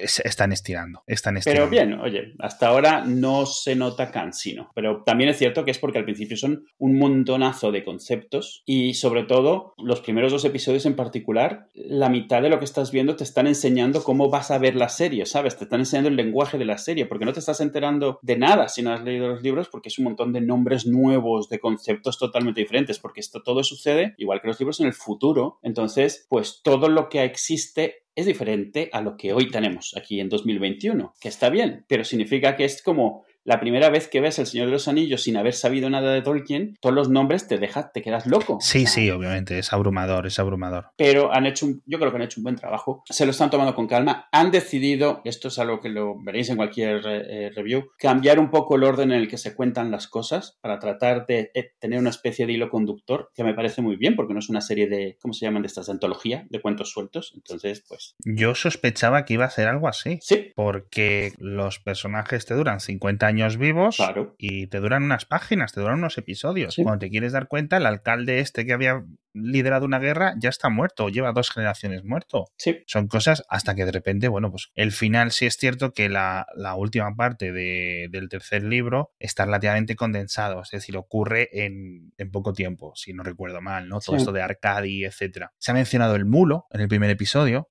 Están 0.00 0.52
estirando. 0.52 1.02
Están 1.06 1.36
estirando. 1.36 1.70
Pero 1.70 1.70
bien, 1.70 2.00
oye, 2.00 2.34
hasta 2.38 2.68
ahora 2.68 3.04
no 3.06 3.46
se 3.46 3.76
nota 3.76 4.10
cansino. 4.10 4.70
Pero 4.74 5.02
también 5.04 5.30
es 5.30 5.38
cierto 5.38 5.64
que 5.64 5.70
es 5.70 5.78
porque 5.78 5.98
al 5.98 6.04
principio 6.04 6.36
son 6.36 6.66
un 6.78 6.98
montonazo 6.98 7.72
de 7.72 7.84
conceptos 7.84 8.62
y 8.66 8.94
sobre 8.94 9.24
todo 9.24 9.74
los 9.78 10.00
primeros 10.00 10.32
dos 10.32 10.44
episodios 10.44 10.86
en 10.86 10.96
particular, 10.96 11.68
la 11.74 12.08
mitad 12.08 12.42
de 12.42 12.48
lo 12.48 12.58
que 12.58 12.64
estás 12.64 12.90
viendo 12.90 13.16
te 13.16 13.24
están 13.24 13.46
enseñando 13.46 14.02
cómo 14.02 14.30
vas 14.30 14.50
a 14.50 14.58
ver 14.58 14.76
la 14.76 14.88
serie, 14.88 15.26
¿sabes? 15.26 15.56
Te 15.56 15.64
están 15.64 15.80
enseñando 15.80 16.08
el 16.08 16.16
lenguaje 16.16 16.58
de 16.58 16.64
la 16.64 16.78
serie 16.78 17.06
porque 17.06 17.24
no 17.24 17.32
te 17.32 17.40
estás 17.40 17.60
enterando 17.60 18.18
de 18.22 18.36
nada 18.36 18.68
si 18.68 18.82
no 18.82 18.92
has 18.92 19.02
leído 19.02 19.28
los 19.28 19.42
libros 19.42 19.68
porque 19.68 19.88
es 19.88 19.98
un 19.98 20.04
montón 20.04 20.32
de 20.32 20.40
nombres 20.40 20.86
nuevos, 20.86 21.48
de 21.48 21.60
conceptos 21.60 22.18
totalmente 22.18 22.60
diferentes 22.60 22.98
porque 22.98 23.20
esto 23.20 23.42
todo 23.42 23.62
sucede 23.62 24.14
igual 24.18 24.40
que 24.40 24.48
los 24.48 24.58
libros 24.58 24.80
en 24.80 24.86
el 24.86 24.94
futuro. 24.94 25.58
Entonces, 25.62 26.26
pues 26.28 26.45
pues 26.46 26.62
todo 26.62 26.88
lo 26.88 27.08
que 27.08 27.24
existe 27.24 28.04
es 28.14 28.26
diferente 28.26 28.88
a 28.92 29.00
lo 29.00 29.16
que 29.16 29.32
hoy 29.32 29.50
tenemos 29.50 29.94
aquí 29.96 30.20
en 30.20 30.28
2021, 30.28 31.12
que 31.20 31.28
está 31.28 31.50
bien, 31.50 31.84
pero 31.88 32.04
significa 32.04 32.54
que 32.54 32.64
es 32.64 32.82
como 32.82 33.25
la 33.46 33.60
primera 33.60 33.90
vez 33.90 34.08
que 34.08 34.20
ves 34.20 34.38
El 34.40 34.46
Señor 34.46 34.66
de 34.66 34.72
los 34.72 34.88
Anillos 34.88 35.22
sin 35.22 35.36
haber 35.36 35.54
sabido 35.54 35.88
nada 35.88 36.12
de 36.12 36.20
Tolkien, 36.20 36.76
todos 36.80 36.94
los 36.94 37.08
nombres 37.08 37.46
te 37.46 37.58
dejas, 37.58 37.92
te 37.92 38.02
quedas 38.02 38.26
loco. 38.26 38.58
Sí, 38.60 38.86
sí, 38.86 39.08
obviamente, 39.08 39.58
es 39.58 39.72
abrumador, 39.72 40.26
es 40.26 40.38
abrumador. 40.40 40.88
Pero 40.96 41.32
han 41.32 41.46
hecho, 41.46 41.66
un, 41.66 41.82
yo 41.86 41.98
creo 41.98 42.10
que 42.10 42.16
han 42.16 42.24
hecho 42.24 42.40
un 42.40 42.44
buen 42.44 42.56
trabajo, 42.56 43.04
se 43.08 43.24
lo 43.24 43.30
están 43.30 43.48
tomando 43.48 43.74
con 43.74 43.86
calma, 43.86 44.28
han 44.32 44.50
decidido, 44.50 45.22
esto 45.24 45.48
es 45.48 45.58
algo 45.60 45.80
que 45.80 45.88
lo 45.88 46.20
veréis 46.20 46.50
en 46.50 46.56
cualquier 46.56 47.02
eh, 47.06 47.50
review, 47.54 47.90
cambiar 47.98 48.40
un 48.40 48.50
poco 48.50 48.74
el 48.74 48.82
orden 48.82 49.12
en 49.12 49.20
el 49.20 49.28
que 49.28 49.38
se 49.38 49.54
cuentan 49.54 49.92
las 49.92 50.08
cosas 50.08 50.58
para 50.60 50.80
tratar 50.80 51.24
de 51.26 51.52
eh, 51.54 51.70
tener 51.78 52.00
una 52.00 52.10
especie 52.10 52.46
de 52.46 52.52
hilo 52.52 52.68
conductor, 52.68 53.30
que 53.32 53.44
me 53.44 53.54
parece 53.54 53.80
muy 53.80 53.94
bien, 53.94 54.16
porque 54.16 54.34
no 54.34 54.40
es 54.40 54.48
una 54.48 54.60
serie 54.60 54.88
de, 54.88 55.18
¿cómo 55.22 55.32
se 55.32 55.46
llaman 55.46 55.62
de 55.62 55.68
estas? 55.68 55.86
De 55.86 55.92
antología, 55.92 56.46
de 56.50 56.60
cuentos 56.60 56.90
sueltos, 56.90 57.32
entonces, 57.36 57.84
pues... 57.88 58.16
Yo 58.24 58.56
sospechaba 58.56 59.24
que 59.24 59.34
iba 59.34 59.44
a 59.44 59.50
ser 59.50 59.68
algo 59.68 59.86
así. 59.86 60.18
Sí. 60.20 60.52
Porque 60.56 61.32
los 61.38 61.78
personajes 61.78 62.44
te 62.44 62.54
duran 62.54 62.80
50 62.80 63.24
años 63.26 63.35
vivos 63.56 63.98
y 64.38 64.66
te 64.66 64.80
duran 64.80 65.02
unas 65.02 65.24
páginas, 65.24 65.72
te 65.72 65.80
duran 65.80 65.98
unos 65.98 66.18
episodios. 66.18 66.76
Cuando 66.76 67.00
te 67.00 67.10
quieres 67.10 67.32
dar 67.32 67.48
cuenta, 67.48 67.76
el 67.76 67.86
alcalde 67.86 68.40
este 68.40 68.66
que 68.66 68.72
había 68.72 69.04
liderado 69.32 69.84
una 69.84 69.98
guerra 69.98 70.34
ya 70.38 70.48
está 70.48 70.70
muerto, 70.70 71.08
lleva 71.08 71.32
dos 71.32 71.50
generaciones 71.50 72.04
muerto. 72.04 72.46
Son 72.86 73.06
cosas 73.08 73.44
hasta 73.48 73.74
que 73.74 73.84
de 73.84 73.92
repente, 73.92 74.28
bueno, 74.28 74.50
pues 74.50 74.70
el 74.74 74.92
final 74.92 75.30
sí 75.30 75.46
es 75.46 75.56
cierto 75.56 75.92
que 75.92 76.08
la, 76.08 76.46
última 76.76 77.14
parte 77.14 77.52
del 77.52 78.28
tercer 78.28 78.62
libro 78.62 79.12
está 79.18 79.44
relativamente 79.44 79.96
condensado, 79.96 80.62
es 80.62 80.70
decir, 80.70 80.96
ocurre 80.96 81.48
en, 81.52 82.12
poco 82.32 82.52
tiempo, 82.52 82.92
si 82.96 83.12
no 83.12 83.22
recuerdo 83.22 83.60
mal, 83.60 83.88
¿no? 83.88 84.00
Todo 84.00 84.16
esto 84.16 84.32
de 84.32 84.42
Arcadi, 84.42 85.04
etcétera. 85.04 85.52
Se 85.58 85.70
ha 85.70 85.74
mencionado 85.74 86.16
el 86.16 86.24
mulo 86.24 86.66
en 86.70 86.80
el 86.80 86.88
primer 86.88 87.10
episodio, 87.10 87.70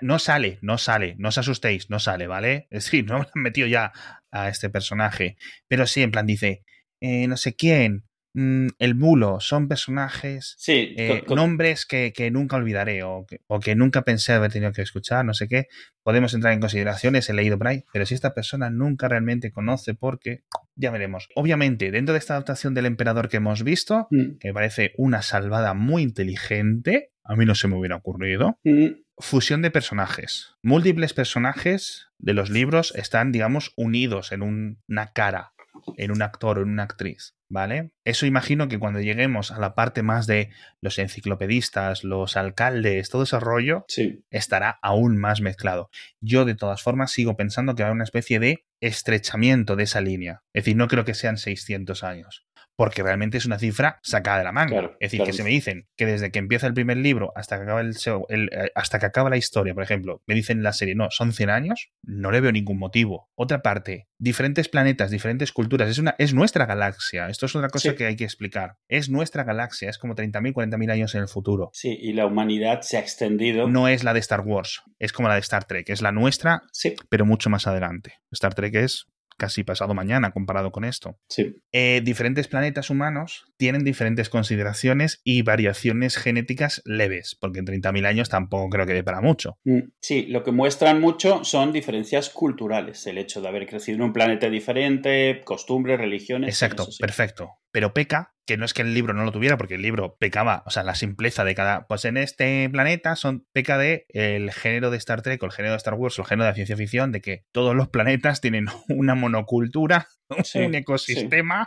no 0.00 0.18
sale, 0.18 0.58
no 0.62 0.78
sale, 0.78 1.16
no 1.18 1.28
os 1.28 1.38
asustéis, 1.38 1.90
no 1.90 1.98
sale, 1.98 2.26
¿vale? 2.26 2.68
Es 2.70 2.84
decir, 2.84 3.06
no 3.06 3.18
me 3.18 3.26
han 3.34 3.42
metido 3.42 3.66
ya 3.66 3.92
a 4.34 4.48
este 4.48 4.68
personaje. 4.68 5.36
Pero 5.68 5.86
sí, 5.86 6.02
en 6.02 6.10
plan, 6.10 6.26
dice, 6.26 6.64
eh, 7.00 7.26
no 7.28 7.36
sé 7.36 7.54
quién, 7.54 8.04
mm, 8.34 8.68
el 8.78 8.94
mulo, 8.94 9.40
son 9.40 9.68
personajes, 9.68 10.54
sí, 10.58 10.94
eh, 10.96 11.24
nombres 11.28 11.86
que, 11.86 12.12
nunca 12.30 12.56
olvidaré 12.56 13.02
o 13.02 13.26
que, 13.26 13.74
nunca 13.74 14.02
pensé 14.02 14.32
haber 14.32 14.52
tenido 14.52 14.72
que 14.72 14.82
escuchar, 14.82 15.24
no 15.24 15.34
sé 15.34 15.48
qué. 15.48 15.68
Podemos 16.02 16.34
entrar 16.34 16.52
en 16.52 16.60
consideraciones, 16.60 17.30
he 17.30 17.32
leído 17.32 17.56
por 17.56 17.68
ahí, 17.68 17.84
pero 17.92 18.04
si 18.04 18.14
esta 18.14 18.34
persona 18.34 18.68
nunca 18.70 19.08
realmente 19.08 19.50
conoce, 19.50 19.94
porque 19.94 20.44
ya 20.74 20.90
veremos. 20.90 21.28
Obviamente, 21.34 21.90
dentro 21.90 22.12
de 22.12 22.18
esta 22.18 22.34
adaptación 22.34 22.74
del 22.74 22.86
emperador 22.86 23.28
que 23.28 23.38
hemos 23.38 23.64
visto, 23.64 24.08
mm. 24.10 24.38
que 24.38 24.48
me 24.48 24.54
parece 24.54 24.92
una 24.98 25.22
salvada 25.22 25.72
muy 25.72 26.02
inteligente, 26.02 27.12
a 27.24 27.36
mí 27.36 27.46
no 27.46 27.54
se 27.54 27.68
me 27.68 27.76
hubiera 27.78 27.96
ocurrido. 27.96 28.58
Mm 28.64 29.04
fusión 29.18 29.62
de 29.62 29.70
personajes. 29.70 30.56
Múltiples 30.62 31.14
personajes 31.14 32.08
de 32.18 32.34
los 32.34 32.50
libros 32.50 32.92
están, 32.96 33.32
digamos, 33.32 33.72
unidos 33.76 34.32
en 34.32 34.42
una 34.88 35.12
cara, 35.12 35.52
en 35.96 36.10
un 36.10 36.22
actor 36.22 36.58
o 36.58 36.62
en 36.62 36.70
una 36.70 36.84
actriz. 36.84 37.34
¿Vale? 37.48 37.92
Eso 38.04 38.26
imagino 38.26 38.66
que 38.68 38.78
cuando 38.78 39.00
lleguemos 39.00 39.52
a 39.52 39.60
la 39.60 39.74
parte 39.74 40.02
más 40.02 40.26
de 40.26 40.50
los 40.80 40.98
enciclopedistas, 40.98 42.02
los 42.02 42.36
alcaldes, 42.36 43.10
todo 43.10 43.22
ese 43.22 43.38
rollo, 43.38 43.84
estará 44.30 44.78
aún 44.82 45.16
más 45.18 45.40
mezclado. 45.40 45.88
Yo, 46.20 46.44
de 46.44 46.56
todas 46.56 46.82
formas, 46.82 47.12
sigo 47.12 47.36
pensando 47.36 47.74
que 47.74 47.82
va 47.82 47.88
a 47.88 47.90
haber 47.90 47.96
una 47.96 48.04
especie 48.04 48.40
de 48.40 48.64
estrechamiento 48.80 49.76
de 49.76 49.84
esa 49.84 50.00
línea. 50.00 50.42
Es 50.52 50.64
decir, 50.64 50.76
no 50.76 50.88
creo 50.88 51.04
que 51.04 51.14
sean 51.14 51.36
600 51.36 52.02
años 52.02 52.44
porque 52.76 53.02
realmente 53.02 53.38
es 53.38 53.46
una 53.46 53.58
cifra 53.58 53.98
sacada 54.02 54.38
de 54.38 54.44
la 54.44 54.52
manga. 54.52 54.70
Claro, 54.72 54.96
es 55.00 55.10
decir, 55.10 55.18
claro. 55.18 55.30
que 55.30 55.36
si 55.36 55.42
me 55.42 55.50
dicen 55.50 55.86
que 55.96 56.06
desde 56.06 56.30
que 56.30 56.38
empieza 56.38 56.66
el 56.66 56.74
primer 56.74 56.96
libro 56.96 57.32
hasta 57.36 57.56
que 57.56 57.62
acaba 57.64 57.80
el, 57.80 57.94
eh, 58.28 58.70
hasta 58.74 58.98
que 58.98 59.06
acaba 59.06 59.30
la 59.30 59.36
historia, 59.36 59.74
por 59.74 59.82
ejemplo, 59.82 60.22
me 60.26 60.34
dicen 60.34 60.58
en 60.58 60.64
la 60.64 60.72
serie, 60.72 60.94
no, 60.94 61.08
son 61.10 61.32
100 61.32 61.50
años, 61.50 61.90
no 62.02 62.30
le 62.30 62.40
veo 62.40 62.52
ningún 62.52 62.78
motivo. 62.78 63.30
Otra 63.34 63.62
parte, 63.62 64.08
diferentes 64.18 64.68
planetas, 64.68 65.10
diferentes 65.10 65.52
culturas, 65.52 65.88
es 65.88 65.98
una 65.98 66.14
es 66.18 66.34
nuestra 66.34 66.66
galaxia. 66.66 67.28
Esto 67.28 67.46
es 67.46 67.54
otra 67.56 67.68
cosa 67.68 67.90
Sí. 67.90 67.96
que 67.96 68.06
hay 68.06 68.16
que 68.16 68.24
explicar. 68.24 68.76
Es 68.88 69.08
nuestra 69.08 69.44
galaxia, 69.44 69.88
es 69.90 69.98
como 69.98 70.14
30.000, 70.14 70.52
40.000 70.52 70.90
años 70.90 71.14
en 71.14 71.22
el 71.22 71.28
futuro. 71.28 71.70
Sí, 71.72 71.96
y 72.00 72.12
la 72.12 72.26
humanidad 72.26 72.80
se 72.82 72.96
ha 72.96 73.00
extendido. 73.00 73.68
No 73.68 73.88
es 73.88 74.04
la 74.04 74.12
de 74.14 74.20
Star 74.20 74.40
Wars, 74.40 74.82
es 74.98 75.12
como 75.12 75.28
la 75.28 75.34
de 75.34 75.40
Star 75.40 75.64
Trek, 75.64 75.88
es 75.90 76.02
la 76.02 76.12
nuestra, 76.12 76.62
Sí, 76.72 76.94
pero 77.08 77.24
mucho 77.26 77.50
más 77.50 77.66
adelante. 77.66 78.14
Star 78.32 78.54
Trek 78.54 78.74
es 78.74 79.06
casi 79.36 79.64
pasado 79.64 79.94
mañana 79.94 80.32
comparado 80.32 80.72
con 80.72 80.84
esto. 80.84 81.18
sí. 81.28 81.56
Eh, 81.72 82.00
diferentes 82.04 82.46
planetas 82.48 82.90
humanos 82.90 83.44
tienen 83.56 83.84
diferentes 83.84 84.28
consideraciones 84.28 85.20
y 85.24 85.42
variaciones 85.42 86.16
genéticas 86.16 86.82
leves, 86.84 87.36
porque 87.40 87.58
en 87.58 87.66
30.000 87.66 88.06
años 88.06 88.28
tampoco 88.28 88.70
creo 88.70 88.86
que 88.86 88.94
dé 88.94 89.02
para 89.04 89.20
mucho. 89.20 89.58
Mm, 89.64 89.80
Sí, 90.00 90.26
lo 90.26 90.44
que 90.44 90.52
muestran 90.52 91.00
mucho 91.00 91.44
son 91.44 91.72
diferencias 91.72 92.30
culturales, 92.30 93.06
el 93.06 93.18
hecho 93.18 93.40
de 93.40 93.48
haber 93.48 93.66
crecido 93.66 93.96
en 93.96 94.02
un 94.02 94.12
planeta 94.12 94.48
diferente, 94.50 95.40
costumbres, 95.44 95.98
religiones. 95.98 96.48
Exacto, 96.50 96.84
sí. 96.84 96.98
perfecto. 97.00 97.50
Pero 97.70 97.92
peca, 97.92 98.33
que 98.46 98.56
no 98.56 98.64
es 98.64 98.74
que 98.74 98.82
el 98.82 98.94
libro 98.94 99.14
no 99.14 99.24
lo 99.24 99.32
tuviera, 99.32 99.56
porque 99.56 99.76
el 99.76 99.82
libro 99.82 100.16
pecaba, 100.18 100.62
o 100.66 100.70
sea, 100.70 100.82
la 100.82 100.94
simpleza 100.94 101.44
de 101.44 101.54
cada. 101.54 101.86
Pues 101.86 102.04
en 102.04 102.16
este 102.16 102.68
planeta 102.70 103.16
son 103.16 103.46
peca 103.52 103.78
de 103.78 104.06
el 104.08 104.52
género 104.52 104.90
de 104.90 104.98
Star 104.98 105.22
Trek 105.22 105.42
o 105.42 105.46
el 105.46 105.52
género 105.52 105.72
de 105.72 105.78
Star 105.78 105.94
Wars 105.94 106.18
o 106.18 106.22
el 106.22 106.28
género 106.28 106.44
de 106.44 106.50
la 106.50 106.54
ciencia 106.54 106.76
ficción, 106.76 107.12
de 107.12 107.20
que 107.20 107.44
todos 107.52 107.74
los 107.74 107.88
planetas 107.88 108.40
tienen 108.40 108.66
una 108.88 109.14
monocultura, 109.14 110.08
Sí, 110.44 110.58
un 110.60 110.74
ecosistema 110.74 111.66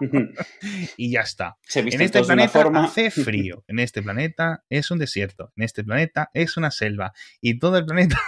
y 0.98 1.12
ya 1.12 1.22
está. 1.22 1.58
Se 1.64 1.80
En 1.80 2.02
este 2.02 2.24
planeta 2.24 2.50
forma. 2.50 2.86
hace 2.86 3.12
frío. 3.12 3.64
En 3.68 3.80
este 3.80 4.02
planeta 4.02 4.64
es 4.70 4.92
un 4.92 5.00
desierto. 5.00 5.52
En 5.56 5.64
este 5.64 5.84
planeta 5.84 6.30
es 6.34 6.58
una 6.58 6.72
selva. 6.72 7.14
Y 7.42 7.60
todo 7.60 7.78
el 7.78 7.86
planeta. 7.86 8.20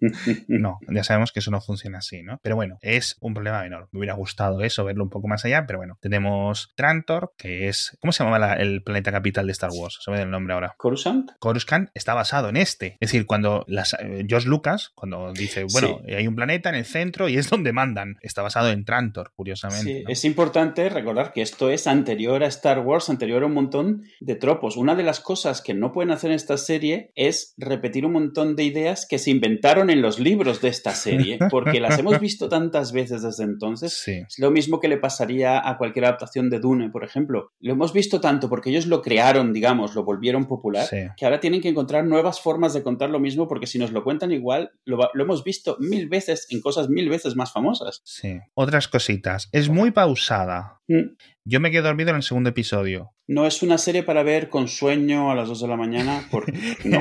No, 0.48 0.78
ya 0.88 1.04
sabemos 1.04 1.32
que 1.32 1.40
eso 1.40 1.50
no 1.50 1.60
funciona 1.60 1.98
así, 1.98 2.22
¿no? 2.22 2.38
Pero 2.42 2.56
bueno, 2.56 2.78
es 2.82 3.16
un 3.20 3.34
problema 3.34 3.62
menor. 3.62 3.88
Me 3.92 3.98
hubiera 4.00 4.14
gustado 4.14 4.62
eso, 4.62 4.84
verlo 4.84 5.04
un 5.04 5.10
poco 5.10 5.28
más 5.28 5.44
allá, 5.44 5.64
pero 5.66 5.78
bueno. 5.78 5.96
Tenemos 6.00 6.72
Trantor, 6.76 7.32
que 7.36 7.68
es. 7.68 7.96
¿Cómo 8.00 8.12
se 8.12 8.22
llamaba 8.24 8.38
la- 8.38 8.54
el 8.54 8.82
planeta 8.82 9.12
capital 9.12 9.46
de 9.46 9.52
Star 9.52 9.70
Wars? 9.72 9.98
Se 10.02 10.10
me 10.10 10.16
da 10.18 10.24
el 10.24 10.30
nombre 10.30 10.54
ahora. 10.54 10.74
¿Coruscant? 10.76 11.30
Coruscant 11.38 11.90
está 11.94 12.14
basado 12.14 12.48
en 12.48 12.56
este. 12.56 12.96
Es 13.00 13.10
decir, 13.12 13.26
cuando 13.26 13.64
las, 13.68 13.94
eh, 13.94 14.24
George 14.28 14.48
Lucas, 14.48 14.90
cuando 14.94 15.32
dice, 15.32 15.64
bueno, 15.72 16.00
hay 16.06 16.26
un 16.26 16.34
planeta 16.34 16.68
en 16.68 16.74
el 16.76 16.84
centro 16.84 17.28
y 17.28 17.36
es 17.36 17.48
donde 17.48 17.72
mandan, 17.72 18.16
está 18.22 18.42
basado 18.42 18.70
en 18.70 18.84
Trantor, 18.84 19.32
curiosamente. 19.34 19.84
Sí, 19.98 20.02
¿no? 20.04 20.10
es 20.10 20.24
importante 20.24 20.88
recordar 20.88 21.32
que 21.32 21.42
esto 21.42 21.70
es 21.70 21.86
anterior 21.86 22.42
a 22.42 22.46
Star 22.46 22.80
Wars, 22.80 23.08
anterior 23.10 23.42
a 23.42 23.46
un 23.46 23.54
montón 23.54 24.02
de 24.20 24.34
tropos. 24.34 24.76
Una 24.76 24.94
de 24.94 25.02
las 25.04 25.20
cosas 25.20 25.62
que 25.62 25.74
no 25.74 25.92
pueden 25.92 26.10
hacer 26.10 26.30
en 26.30 26.36
esta 26.36 26.56
serie 26.56 27.12
es 27.14 27.54
repetir 27.56 28.04
un 28.06 28.12
montón 28.12 28.56
de 28.56 28.64
ideas 28.64 29.06
que 29.08 29.18
se 29.18 29.30
inventaron 29.30 29.69
en 29.78 30.02
los 30.02 30.18
libros 30.18 30.60
de 30.60 30.68
esta 30.68 30.92
serie, 30.94 31.38
porque 31.50 31.80
las 31.80 31.98
hemos 31.98 32.18
visto 32.20 32.48
tantas 32.48 32.92
veces 32.92 33.22
desde 33.22 33.44
entonces. 33.44 33.94
Sí. 33.94 34.22
Es 34.28 34.38
lo 34.38 34.50
mismo 34.50 34.80
que 34.80 34.88
le 34.88 34.96
pasaría 34.96 35.66
a 35.66 35.78
cualquier 35.78 36.06
adaptación 36.06 36.50
de 36.50 36.58
Dune, 36.58 36.90
por 36.90 37.04
ejemplo. 37.04 37.52
Lo 37.60 37.72
hemos 37.72 37.92
visto 37.92 38.20
tanto 38.20 38.48
porque 38.48 38.70
ellos 38.70 38.86
lo 38.86 39.00
crearon, 39.02 39.52
digamos, 39.52 39.94
lo 39.94 40.04
volvieron 40.04 40.46
popular, 40.46 40.86
Sí. 40.86 41.06
que 41.16 41.24
ahora 41.24 41.40
tienen 41.40 41.60
que 41.60 41.68
encontrar 41.68 42.04
nuevas 42.04 42.40
formas 42.40 42.74
de 42.74 42.82
contar 42.82 43.10
lo 43.10 43.20
mismo 43.20 43.46
porque 43.46 43.66
si 43.66 43.78
nos 43.78 43.92
lo 43.92 44.02
cuentan 44.02 44.32
igual, 44.32 44.72
lo 44.84 44.98
hemos 45.14 45.44
visto 45.44 45.76
mil 45.78 46.08
veces 46.08 46.46
en 46.50 46.60
cosas 46.60 46.88
mil 46.88 47.08
veces 47.08 47.36
más 47.36 47.52
famosas. 47.52 48.00
Sí. 48.04 48.38
Otras 48.54 48.88
cositas. 48.88 49.48
Es 49.52 49.68
muy 49.68 49.90
pausada. 49.92 50.80
Mm. 50.88 51.14
Yo 51.44 51.60
me 51.60 51.70
quedé 51.70 51.82
dormido 51.82 52.10
en 52.10 52.16
el 52.16 52.22
segundo 52.22 52.50
episodio. 52.50 53.12
No 53.30 53.46
es 53.46 53.62
una 53.62 53.78
serie 53.78 54.02
para 54.02 54.24
ver 54.24 54.48
con 54.48 54.66
sueño 54.66 55.30
a 55.30 55.36
las 55.36 55.46
2 55.46 55.60
de 55.60 55.68
la 55.68 55.76
mañana, 55.76 56.26
porque 56.32 56.52
no. 56.84 56.98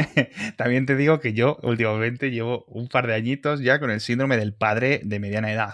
También 0.58 0.86
te 0.86 0.96
digo 0.96 1.20
que 1.20 1.34
yo 1.34 1.58
últimamente 1.64 2.30
llevo 2.30 2.66
un 2.68 2.88
par 2.88 3.08
de 3.08 3.16
añitos 3.16 3.62
ya 3.62 3.80
con 3.80 3.90
el 3.90 4.00
síndrome 4.00 4.38
del 4.38 4.54
padre 4.54 5.02
de 5.04 5.20
mediana 5.20 5.52
edad. 5.52 5.74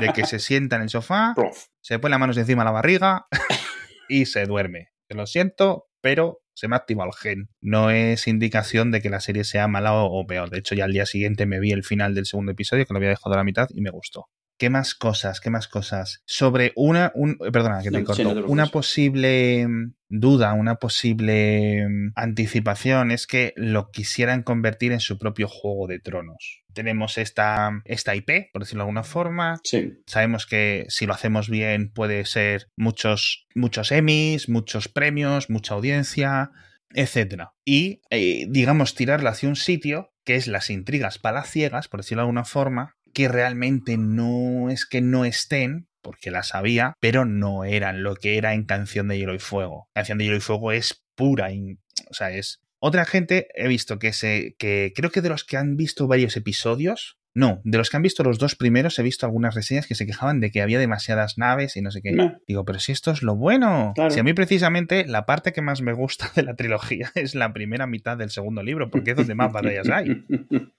De 0.00 0.12
que 0.12 0.26
se 0.26 0.40
sienta 0.40 0.74
en 0.74 0.82
el 0.82 0.88
sofá, 0.88 1.34
Prof. 1.36 1.66
se 1.80 2.00
pone 2.00 2.10
las 2.10 2.18
manos 2.18 2.36
encima 2.36 2.62
de 2.62 2.64
la 2.64 2.72
barriga 2.72 3.26
y 4.08 4.26
se 4.26 4.44
duerme. 4.44 4.88
Te 5.06 5.14
lo 5.14 5.24
siento, 5.24 5.86
pero 6.00 6.40
se 6.52 6.66
me 6.66 6.74
ha 6.74 6.78
activado 6.78 7.10
el 7.10 7.14
gen. 7.16 7.48
No 7.60 7.92
es 7.92 8.26
indicación 8.26 8.90
de 8.90 9.00
que 9.00 9.08
la 9.08 9.20
serie 9.20 9.44
sea 9.44 9.68
mala 9.68 9.94
o, 9.94 10.18
o 10.18 10.26
peor. 10.26 10.50
De 10.50 10.58
hecho, 10.58 10.74
ya 10.74 10.84
al 10.84 10.92
día 10.92 11.06
siguiente 11.06 11.46
me 11.46 11.60
vi 11.60 11.70
el 11.70 11.84
final 11.84 12.12
del 12.12 12.26
segundo 12.26 12.50
episodio, 12.50 12.86
que 12.86 12.92
lo 12.92 12.96
había 12.96 13.10
dejado 13.10 13.34
a 13.34 13.38
la 13.38 13.44
mitad 13.44 13.68
y 13.72 13.82
me 13.82 13.90
gustó. 13.90 14.26
¿Qué 14.58 14.70
más 14.70 14.94
cosas? 14.94 15.40
¿Qué 15.40 15.50
más 15.50 15.68
cosas? 15.68 16.22
Sobre 16.26 16.72
una. 16.74 17.12
Un, 17.14 17.38
perdona, 17.38 17.80
que 17.82 17.90
te 17.90 17.92
No, 17.92 17.98
sí, 18.00 18.04
corto. 18.04 18.22
no 18.24 18.28
te 18.30 18.34
preocupes. 18.34 18.52
una 18.52 18.66
posible 18.66 19.66
mm, 19.68 19.94
duda, 20.08 20.52
una 20.54 20.74
posible 20.76 21.86
mm, 21.88 22.12
anticipación 22.16 23.10
es 23.10 23.26
que 23.26 23.52
lo 23.56 23.90
quisieran 23.90 24.42
convertir 24.42 24.92
en 24.92 25.00
su 25.00 25.18
propio 25.18 25.48
juego 25.48 25.86
de 25.86 26.00
tronos. 26.00 26.62
Tenemos 26.72 27.18
esta, 27.18 27.82
esta 27.84 28.14
IP, 28.14 28.50
por 28.52 28.62
decirlo 28.62 28.80
de 28.80 28.88
alguna 28.88 29.04
forma, 29.04 29.60
Sí. 29.64 29.94
Sabemos 30.06 30.46
que 30.46 30.86
si 30.88 31.06
lo 31.06 31.14
hacemos 31.14 31.48
bien 31.48 31.90
puede 31.92 32.24
ser 32.24 32.68
muchos, 32.76 33.46
muchos 33.54 33.92
Emmys, 33.92 34.48
muchos 34.48 34.88
premios, 34.88 35.50
mucha 35.50 35.74
audiencia, 35.74 36.50
etcétera. 36.94 37.52
Y, 37.64 38.00
eh, 38.10 38.46
digamos, 38.48 38.94
tirarla 38.94 39.30
hacia 39.30 39.48
un 39.48 39.56
sitio 39.56 40.12
que 40.24 40.36
es 40.36 40.46
las 40.46 40.68
intrigas 40.68 41.18
palaciegas, 41.18 41.88
por 41.88 42.00
decirlo 42.00 42.20
de 42.20 42.24
alguna 42.24 42.44
forma, 42.44 42.96
que 43.12 43.28
realmente 43.28 43.96
no 43.96 44.70
es 44.70 44.86
que 44.86 45.00
no 45.00 45.24
estén, 45.24 45.88
porque 46.02 46.30
las 46.30 46.54
había, 46.54 46.94
pero 47.00 47.24
no 47.24 47.64
eran 47.64 48.02
lo 48.02 48.14
que 48.16 48.38
era 48.38 48.54
en 48.54 48.64
Canción 48.64 49.08
de 49.08 49.18
Hielo 49.18 49.34
y 49.34 49.38
Fuego. 49.38 49.88
Canción 49.94 50.18
de 50.18 50.24
Hielo 50.24 50.36
y 50.36 50.40
Fuego 50.40 50.72
es 50.72 51.04
pura, 51.14 51.52
in- 51.52 51.80
o 52.10 52.14
sea, 52.14 52.30
es... 52.30 52.60
Otra 52.80 53.04
gente 53.04 53.48
he 53.56 53.66
visto 53.66 53.98
que 53.98 54.12
se, 54.12 54.54
que 54.56 54.92
creo 54.94 55.10
que 55.10 55.20
de 55.20 55.28
los 55.30 55.42
que 55.42 55.56
han 55.56 55.76
visto 55.76 56.06
varios 56.06 56.36
episodios, 56.36 57.18
no, 57.34 57.60
de 57.64 57.76
los 57.76 57.90
que 57.90 57.96
han 57.96 58.02
visto 58.04 58.22
los 58.24 58.38
dos 58.38 58.54
primeros 58.54 58.98
he 58.98 59.02
visto 59.02 59.26
algunas 59.26 59.54
reseñas 59.54 59.86
que 59.86 59.94
se 59.96 60.06
quejaban 60.06 60.38
de 60.40 60.50
que 60.52 60.62
había 60.62 60.78
demasiadas 60.78 61.38
naves 61.38 61.76
y 61.76 61.82
no 61.82 61.90
sé 61.90 62.00
qué. 62.02 62.12
No. 62.12 62.38
Digo, 62.46 62.64
pero 62.64 62.78
si 62.78 62.92
esto 62.92 63.10
es 63.10 63.22
lo 63.22 63.34
bueno. 63.36 63.92
Claro. 63.96 64.10
Si 64.10 64.18
a 64.20 64.22
mí 64.24 64.32
precisamente 64.32 65.04
la 65.06 65.26
parte 65.26 65.52
que 65.52 65.60
más 65.60 65.82
me 65.82 65.92
gusta 65.92 66.30
de 66.36 66.42
la 66.44 66.54
trilogía 66.54 67.10
es 67.16 67.34
la 67.34 67.52
primera 67.52 67.86
mitad 67.88 68.16
del 68.16 68.30
segundo 68.30 68.62
libro, 68.62 68.90
porque 68.90 69.10
es 69.10 69.16
donde 69.16 69.34
más 69.34 69.52
batallas 69.52 69.88
hay, 69.88 70.24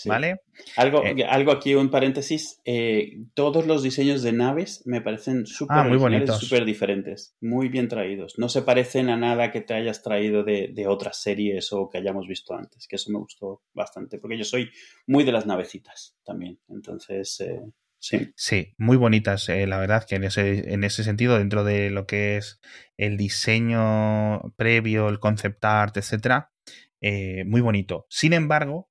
Sí. 0.00 0.08
¿vale? 0.08 0.42
Algo, 0.76 1.04
Eh. 1.04 1.24
algo 1.28 1.50
aquí, 1.50 1.74
un 1.74 1.90
paréntesis. 1.90 2.60
eh, 2.64 3.18
todos 3.34 3.66
los 3.66 3.82
diseños 3.82 4.22
de 4.22 4.30
naves 4.32 4.82
me 4.86 5.00
parecen 5.00 5.44
súper 5.44 5.76
Ah, 5.76 5.88
bonitos. 5.96 6.38
súper 6.38 6.64
diferentes. 6.64 7.34
Muy 7.40 7.68
bien 7.68 7.88
traídos. 7.88 8.38
No 8.38 8.48
se 8.48 8.62
parecen 8.62 9.10
a 9.10 9.16
nada 9.16 9.50
que 9.50 9.60
te 9.60 9.74
hayas 9.74 10.00
traído 10.00 10.44
de, 10.44 10.68
de 10.72 10.86
otras 10.86 11.20
series 11.20 11.72
o 11.72 11.88
que 11.88 11.98
hayamos 11.98 12.28
visto 12.28 12.54
antes, 12.54 12.86
que 12.86 12.94
eso 12.94 13.10
me 13.10 13.18
gustó 13.18 13.62
bastante, 13.74 14.18
porque 14.18 14.38
yo 14.38 14.44
soy 14.44 14.70
muy 15.08 15.24
de 15.24 15.32
las 15.32 15.46
navecitas 15.46 16.16
también. 16.24 16.60
Entonces, 16.68 17.40
eh, 17.40 17.60
sí. 17.98 18.30
Sí, 18.36 18.74
muy 18.78 18.96
bonitas, 18.96 19.48
eh, 19.48 19.66
la 19.66 19.78
verdad, 19.78 20.04
que 20.08 20.14
en 20.14 20.22
ese, 20.24 20.72
en 20.72 20.84
ese 20.84 21.02
sentido, 21.02 21.38
dentro 21.38 21.64
de 21.64 21.90
lo 21.90 22.06
que 22.06 22.36
es 22.36 22.60
el 22.96 23.16
diseño 23.16 24.52
previo, 24.56 25.08
el 25.08 25.18
concept 25.18 25.64
art, 25.64 25.96
etcétera, 25.96 26.52
eh, 27.00 27.42
muy 27.46 27.60
bonito. 27.60 28.06
Sin 28.08 28.32
embargo, 28.32 28.87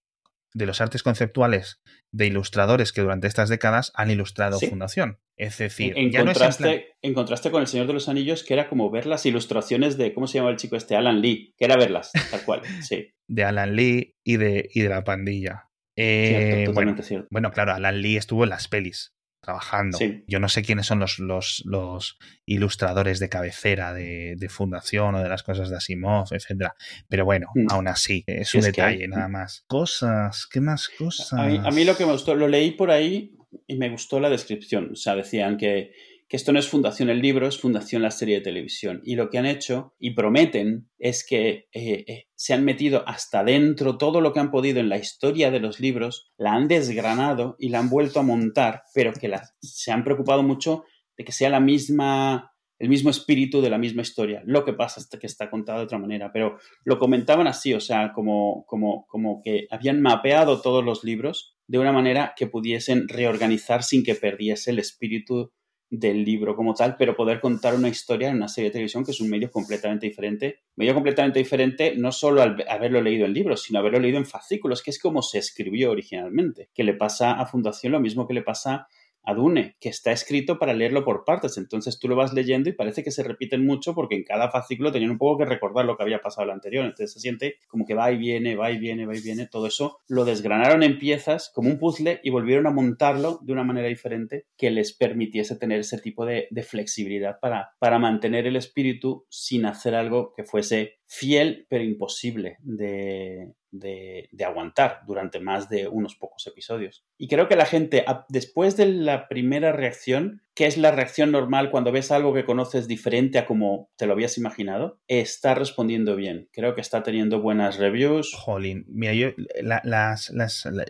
de 0.58 0.66
los 0.66 0.82
artes 0.82 1.04
conceptuales 1.04 1.82
de 2.12 2.26
ilustradores 2.28 2.92
que 2.92 3.02
durante 3.02 3.28
estas 3.28 3.48
décadas 3.50 3.92
han 3.96 4.10
ilustrado 4.12 4.58
Sí. 4.58 4.68
Fundación. 4.68 5.20
Es 5.38 5.58
decir, 5.60 5.94
En, 5.96 6.12
ya 6.12 6.24
no 6.24 6.32
es 6.32 6.38
en 6.38 6.42
contraste, 6.44 6.64
plan- 6.64 6.82
en 7.04 7.14
contraste 7.14 7.52
con 7.52 7.62
El 7.62 7.68
Señor 7.68 7.86
de 7.88 7.94
los 7.94 8.10
Anillos, 8.10 8.44
que 8.44 8.54
era 8.56 8.68
como 8.70 8.90
ver 8.90 9.06
las 9.06 9.26
ilustraciones 9.26 9.98
de, 9.98 10.14
¿cómo 10.14 10.26
se 10.28 10.40
llama 10.40 10.50
el 10.50 10.58
chico 10.58 10.76
este? 10.76 10.96
Alan 10.96 11.22
Lee, 11.22 11.54
que 11.58 11.66
era 11.66 11.78
verlas, 11.78 12.12
tal 12.32 12.42
cual. 12.44 12.62
Sí, 12.90 13.14
de 13.28 13.44
Alan 13.44 13.76
Lee 13.76 14.16
y 14.24 14.38
de, 14.38 14.68
y 14.74 14.82
de 14.82 14.90
la 14.90 15.04
pandilla. 15.04 15.70
Eh, 15.96 16.28
cierto, 16.30 16.50
bueno, 16.56 16.66
totalmente 16.72 17.04
cierto. 17.04 17.28
Bueno, 17.32 17.52
claro, 17.52 17.74
Alan 17.74 18.02
Lee 18.02 18.18
estuvo 18.18 18.44
en 18.44 18.50
las 18.52 18.68
pelis 18.68 19.14
trabajando. 19.42 19.98
Sí. 19.98 20.24
Yo 20.28 20.40
no 20.40 20.50
sé 20.50 20.62
quiénes 20.64 20.86
son 20.88 21.00
los, 21.00 21.20
los, 21.20 21.62
los 21.66 22.18
ilustradores 22.46 23.20
de 23.20 23.30
cabecera 23.30 23.94
de, 23.94 24.36
de 24.38 24.50
Fundación 24.50 25.16
o 25.16 25.22
de 25.24 25.30
las 25.30 25.44
cosas 25.44 25.70
de 25.70 25.78
Asimov, 25.78 26.28
etcétera. 26.32 26.76
Pero 27.08 27.26
bueno, 27.26 27.48
Mm. 27.56 27.68
aún 27.70 27.88
así, 27.88 28.24
es 28.28 28.54
un 28.56 28.62
es 28.66 28.72
que 28.72 28.82
hay. 28.82 28.94
detalle 28.98 29.08
nada 29.08 29.28
más. 29.28 29.64
Cosas, 29.68 30.48
¿qué 30.52 30.60
más 30.62 30.90
cosas? 30.90 31.32
A 31.34 31.46
mí, 31.46 31.60
a 31.64 31.72
mí 31.72 31.84
lo 31.86 31.96
que 31.96 32.06
me 32.06 32.12
gustó, 32.12 32.36
lo 32.36 32.48
leí 32.48 32.72
por 32.72 32.92
ahí 32.92 33.36
y 33.68 33.78
me 33.78 33.90
gustó 33.90 34.20
la 34.20 34.30
descripción. 34.30 34.90
O 34.92 34.96
sea, 34.96 35.16
decían 35.16 35.58
que, 35.58 35.92
que 36.28 36.36
esto 36.36 36.52
no 36.52 36.60
es 36.60 36.68
Fundación 36.68 37.10
el 37.10 37.22
libro, 37.22 37.48
es 37.48 37.60
Fundación 37.60 38.02
la 38.02 38.12
serie 38.12 38.36
de 38.36 38.42
televisión. 38.42 39.02
Y 39.04 39.16
lo 39.16 39.30
que 39.30 39.38
han 39.38 39.46
hecho 39.46 39.94
y 39.98 40.12
prometen 40.12 40.90
es 40.98 41.26
que 41.26 41.68
eh, 41.72 42.06
eh, 42.08 42.28
se 42.36 42.54
han 42.54 42.66
metido 42.66 43.08
hasta 43.08 43.44
dentro 43.44 43.98
todo 43.98 44.20
lo 44.20 44.34
que 44.34 44.40
han 44.40 44.52
podido 44.52 44.80
en 44.80 44.90
la 44.90 44.98
historia 44.98 45.52
de 45.52 45.60
los 45.60 45.80
libros, 45.80 46.32
la 46.38 46.54
han 46.54 46.68
desgranado 46.68 47.56
y 47.60 47.70
la 47.70 47.80
han 47.80 47.90
vuelto 47.90 48.20
a 48.20 48.24
montar, 48.24 48.84
pero 48.94 49.14
que 49.14 49.32
se 49.62 49.92
han 49.92 50.04
preocupado 50.04 50.44
mucho 50.44 50.84
de 51.18 51.24
que 51.24 51.32
sea 51.32 51.50
la 51.50 51.60
misma 51.60 52.52
el 52.80 52.90
mismo 52.90 53.10
espíritu 53.10 53.62
de 53.62 53.70
la 53.70 53.78
misma 53.78 54.04
historia. 54.04 54.44
Lo 54.46 54.64
que 54.64 54.74
pasa 54.74 55.00
es 55.00 55.08
que 55.08 55.26
está 55.26 55.50
contado 55.50 55.80
de 55.80 55.86
otra 55.86 55.98
manera, 55.98 56.32
pero 56.32 56.58
lo 56.84 57.00
comentaban 57.00 57.48
así, 57.48 57.74
o 57.74 57.80
sea, 57.80 58.12
como, 58.14 58.66
como, 58.68 59.08
como 59.08 59.42
que 59.42 59.68
habían 59.72 60.02
mapeado 60.02 60.62
todos 60.62 60.84
los 60.84 61.04
libros 61.04 61.58
de 61.68 61.80
una 61.80 61.92
manera 61.92 62.34
que 62.36 62.48
pudiesen 62.48 63.08
reorganizar 63.08 63.84
sin 63.84 64.04
que 64.04 64.16
perdiese 64.16 64.72
el 64.72 64.80
espíritu 64.80 65.52
del 65.90 66.24
libro 66.26 66.56
como 66.56 66.74
tal, 66.74 66.98
pero 66.98 67.16
poder 67.16 67.40
contar 67.40 67.76
una 67.76 67.88
historia 67.88 68.30
en 68.30 68.36
una 68.36 68.48
serie 68.48 68.70
de 68.70 68.74
televisión 68.74 69.06
que 69.06 69.12
es 69.12 69.22
un 69.22 69.30
medio 69.30 69.50
completamente 69.50 70.06
diferente. 70.06 70.60
Medio 70.76 70.94
completamente 70.94 71.40
diferente 71.40 71.96
no 71.96 72.12
solo 72.12 72.42
al 72.42 72.64
haberlo 72.70 73.02
leído 73.02 73.26
en 73.26 73.34
libros, 73.34 73.64
sino 73.64 73.80
haberlo 73.80 74.00
leído 74.00 74.18
en 74.18 74.26
fascículos, 74.26 74.84
que 74.84 74.92
es 74.92 75.00
como 75.00 75.22
se 75.22 75.40
escribió 75.40 75.92
originalmente, 75.92 76.70
que 76.74 76.84
le 76.84 76.94
pasa 76.94 77.34
a 77.34 77.46
Fundación 77.46 77.94
lo 77.94 78.00
mismo 78.00 78.28
que 78.28 78.34
le 78.34 78.42
pasa 78.42 78.88
Adune, 79.24 79.76
que 79.80 79.90
está 79.90 80.12
escrito 80.12 80.58
para 80.58 80.74
leerlo 80.74 81.04
por 81.04 81.26
partes. 81.26 81.58
Entonces 81.58 82.00
tú 82.00 82.08
lo 82.08 82.16
vas 82.16 82.34
leyendo 82.34 82.70
y 82.70 82.74
parece 82.74 83.04
que 83.04 83.12
se 83.12 83.24
repiten 83.24 83.66
mucho 83.66 83.94
porque 83.94 84.16
en 84.16 84.24
cada 84.24 84.50
fascículo 84.50 84.92
tenían 84.92 85.12
un 85.12 85.18
poco 85.18 85.40
que 85.40 85.46
recordar 85.46 85.86
lo 85.86 85.98
que 85.98 86.04
había 86.04 86.22
pasado 86.22 86.46
el 86.46 86.52
anterior. 86.52 86.86
Entonces 86.86 87.14
se 87.14 87.20
siente 87.20 87.56
como 87.68 87.86
que 87.86 87.94
va 87.94 88.12
y 88.12 88.18
viene, 88.18 88.56
va 88.56 88.72
y 88.72 88.78
viene, 88.78 89.06
va 89.06 89.16
y 89.16 89.22
viene. 89.22 89.48
Todo 89.48 89.68
eso 89.68 90.00
lo 90.08 90.26
desgranaron 90.26 90.84
en 90.84 90.98
piezas 90.98 91.52
como 91.54 91.70
un 91.70 91.80
puzzle 91.80 92.22
y 92.24 92.30
volvieron 92.30 92.68
a 92.68 92.72
montarlo 92.72 93.40
de 93.42 93.54
una 93.54 93.64
manera 93.64 93.88
diferente 93.88 94.46
que 94.58 94.72
les 94.72 94.94
permitiese 94.94 95.58
tener 95.58 95.80
ese 95.80 96.00
tipo 96.00 96.26
de, 96.26 96.48
flexibilidad 96.68 97.40
para 97.40 98.00
mantener 98.00 98.46
el 98.48 98.56
espíritu 98.56 99.26
sin 99.30 99.66
hacer 99.66 99.96
algo 99.96 100.34
que 100.36 100.44
fuese 100.44 100.98
fiel 101.08 101.66
pero 101.70 101.84
imposible 101.84 102.58
de, 102.62 103.54
de, 103.72 104.30
aguantar 104.46 105.02
durante 105.06 105.40
más 105.40 105.70
de 105.70 105.88
unos 105.88 106.16
pocos 106.16 106.46
episodios. 106.48 107.06
Y 107.18 107.28
creo 107.28 107.48
que 107.48 107.56
la 107.56 107.66
gente, 107.66 108.06
después 108.30 108.78
de 108.78 108.88
la 108.88 109.28
primera 109.28 109.72
reacción, 109.72 110.42
que 110.58 110.66
es 110.66 110.76
la 110.76 110.90
reacción 110.90 111.32
normal 111.32 111.70
cuando 111.70 111.92
ves 111.92 112.12
algo 112.12 112.34
que 112.34 112.44
conoces 112.44 112.88
diferente 112.88 113.38
a 113.38 113.46
como 113.46 113.92
te 113.96 114.08
lo 114.08 114.14
habías 114.14 114.40
imaginado, 114.40 115.00
está 115.08 115.54
respondiendo 115.54 116.16
bien. 116.16 116.50
Creo 116.52 116.74
que 116.74 116.82
está 116.82 117.04
teniendo 117.04 117.40
buenas 117.40 117.78
reviews. 117.78 118.34
Jolín, 118.34 118.84
mira, 118.88 119.14
yo 119.14 119.30
las, 119.62 120.34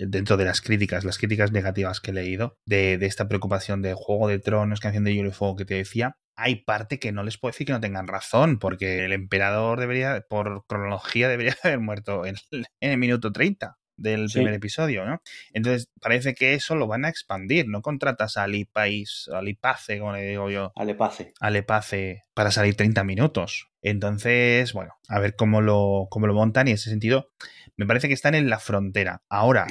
dentro 0.08 0.38
de 0.38 0.46
las 0.46 0.62
críticas, 0.62 1.04
las 1.04 1.18
críticas 1.18 1.52
negativas 1.52 2.00
que 2.00 2.12
he 2.12 2.14
leído 2.14 2.56
de, 2.66 2.98
de 2.98 3.08
esta 3.08 3.28
preocupación 3.28 3.82
de 3.82 3.94
Juego 3.94 4.30
de 4.30 4.40
Tronos, 4.40 4.80
canción 4.80 5.04
de 5.04 5.14
Hielo 5.14 5.32
y 5.32 5.56
que 5.58 5.66
te 5.66 5.76
decía, 5.76 6.16
hay 6.38 6.64
parte 6.64 6.98
que 6.98 7.12
no 7.12 7.24
les 7.24 7.38
puedo 7.38 7.52
decir 7.52 7.68
que 7.68 7.74
no 7.74 7.82
tengan 7.82 8.08
razón, 8.08 8.60
porque 8.60 9.04
el 9.04 9.12
emperador 9.12 9.82
debería, 9.82 10.24
por 10.30 10.66
cronología, 10.68 11.28
debería 11.28 11.56
haber 11.64 11.82
muerto 11.82 12.26
en, 12.26 12.36
el 12.80 12.98
minuto 12.98 13.34
30 13.34 13.78
del 13.98 14.28
primer 14.32 14.54
episodio, 14.54 15.06
¿no? 15.06 15.22
Entonces, 15.54 15.90
parece 16.00 16.34
que 16.34 16.54
eso 16.54 16.76
lo 16.76 16.88
van 16.88 17.06
a 17.06 17.10
expandir. 17.10 17.68
No 17.68 17.82
contratas 17.82 18.38
a 18.38 18.44
Alipais, 18.44 19.30
Alipace, 19.34 20.00
como 20.00 20.14
le 20.14 20.24
digo 20.24 20.50
yo. 20.50 20.72
Alepace. 20.76 21.34
Alepace 21.40 22.24
para 22.34 22.52
salir 22.52 22.76
30 22.76 23.04
minutos. 23.04 23.70
Entonces, 23.82 24.74
bueno, 24.74 24.94
a 25.10 25.20
ver 25.20 25.36
cómo 25.36 25.62
lo, 25.62 26.08
cómo 26.10 26.28
lo 26.28 26.34
montan 26.34 26.68
y 26.68 26.72
en 26.72 26.76
ese 26.76 26.90
sentido, 26.90 27.30
me 27.76 27.86
parece 27.86 28.08
que 28.08 28.14
están 28.14 28.36
en 28.36 28.50
la 28.50 28.60
frontera. 28.60 29.24
Ahora, 29.30 29.68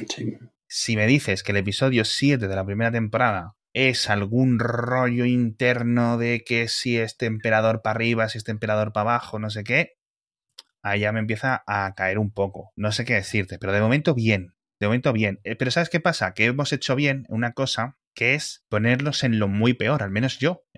si 0.66 0.96
me 0.96 1.06
dices 1.06 1.42
que 1.42 1.52
el 1.52 1.58
episodio 1.58 2.04
7 2.04 2.48
de 2.48 2.56
la 2.56 2.64
primera 2.64 2.90
temporada 2.90 3.54
es 3.72 4.08
algún 4.08 4.58
rollo 4.58 5.26
interno 5.26 6.16
de 6.16 6.42
que 6.44 6.66
si 6.68 6.96
este 6.96 7.26
emperador 7.26 7.82
para 7.82 7.96
arriba, 7.96 8.28
si 8.28 8.38
este 8.38 8.50
emperador 8.50 8.92
para 8.92 9.10
abajo, 9.10 9.38
no 9.38 9.50
sé 9.50 9.64
qué, 9.64 9.98
ahí 10.86 11.00
ya 11.00 11.12
me 11.12 11.20
empieza 11.20 11.64
a 11.66 11.94
caer 11.96 12.18
un 12.18 12.30
poco. 12.30 12.72
No 12.76 12.92
sé 12.92 13.04
qué 13.04 13.14
decirte, 13.14 13.58
pero 13.58 13.72
de 13.72 13.80
momento 13.80 14.14
bien. 14.14 14.54
De 14.78 14.86
momento 14.86 15.12
bien. 15.12 15.40
Eh, 15.44 15.56
pero 15.56 15.70
¿sabes 15.70 15.88
qué 15.88 16.00
pasa? 16.00 16.32
Que 16.34 16.44
hemos 16.46 16.72
hecho 16.72 16.94
bien 16.94 17.24
una 17.28 17.52
cosa 17.52 17.96
que 18.14 18.34
es 18.34 18.64
ponerlos 18.70 19.24
en 19.24 19.38
lo 19.38 19.46
muy 19.46 19.74
peor, 19.74 20.02
al 20.02 20.10
menos 20.10 20.38
yo. 20.38 20.64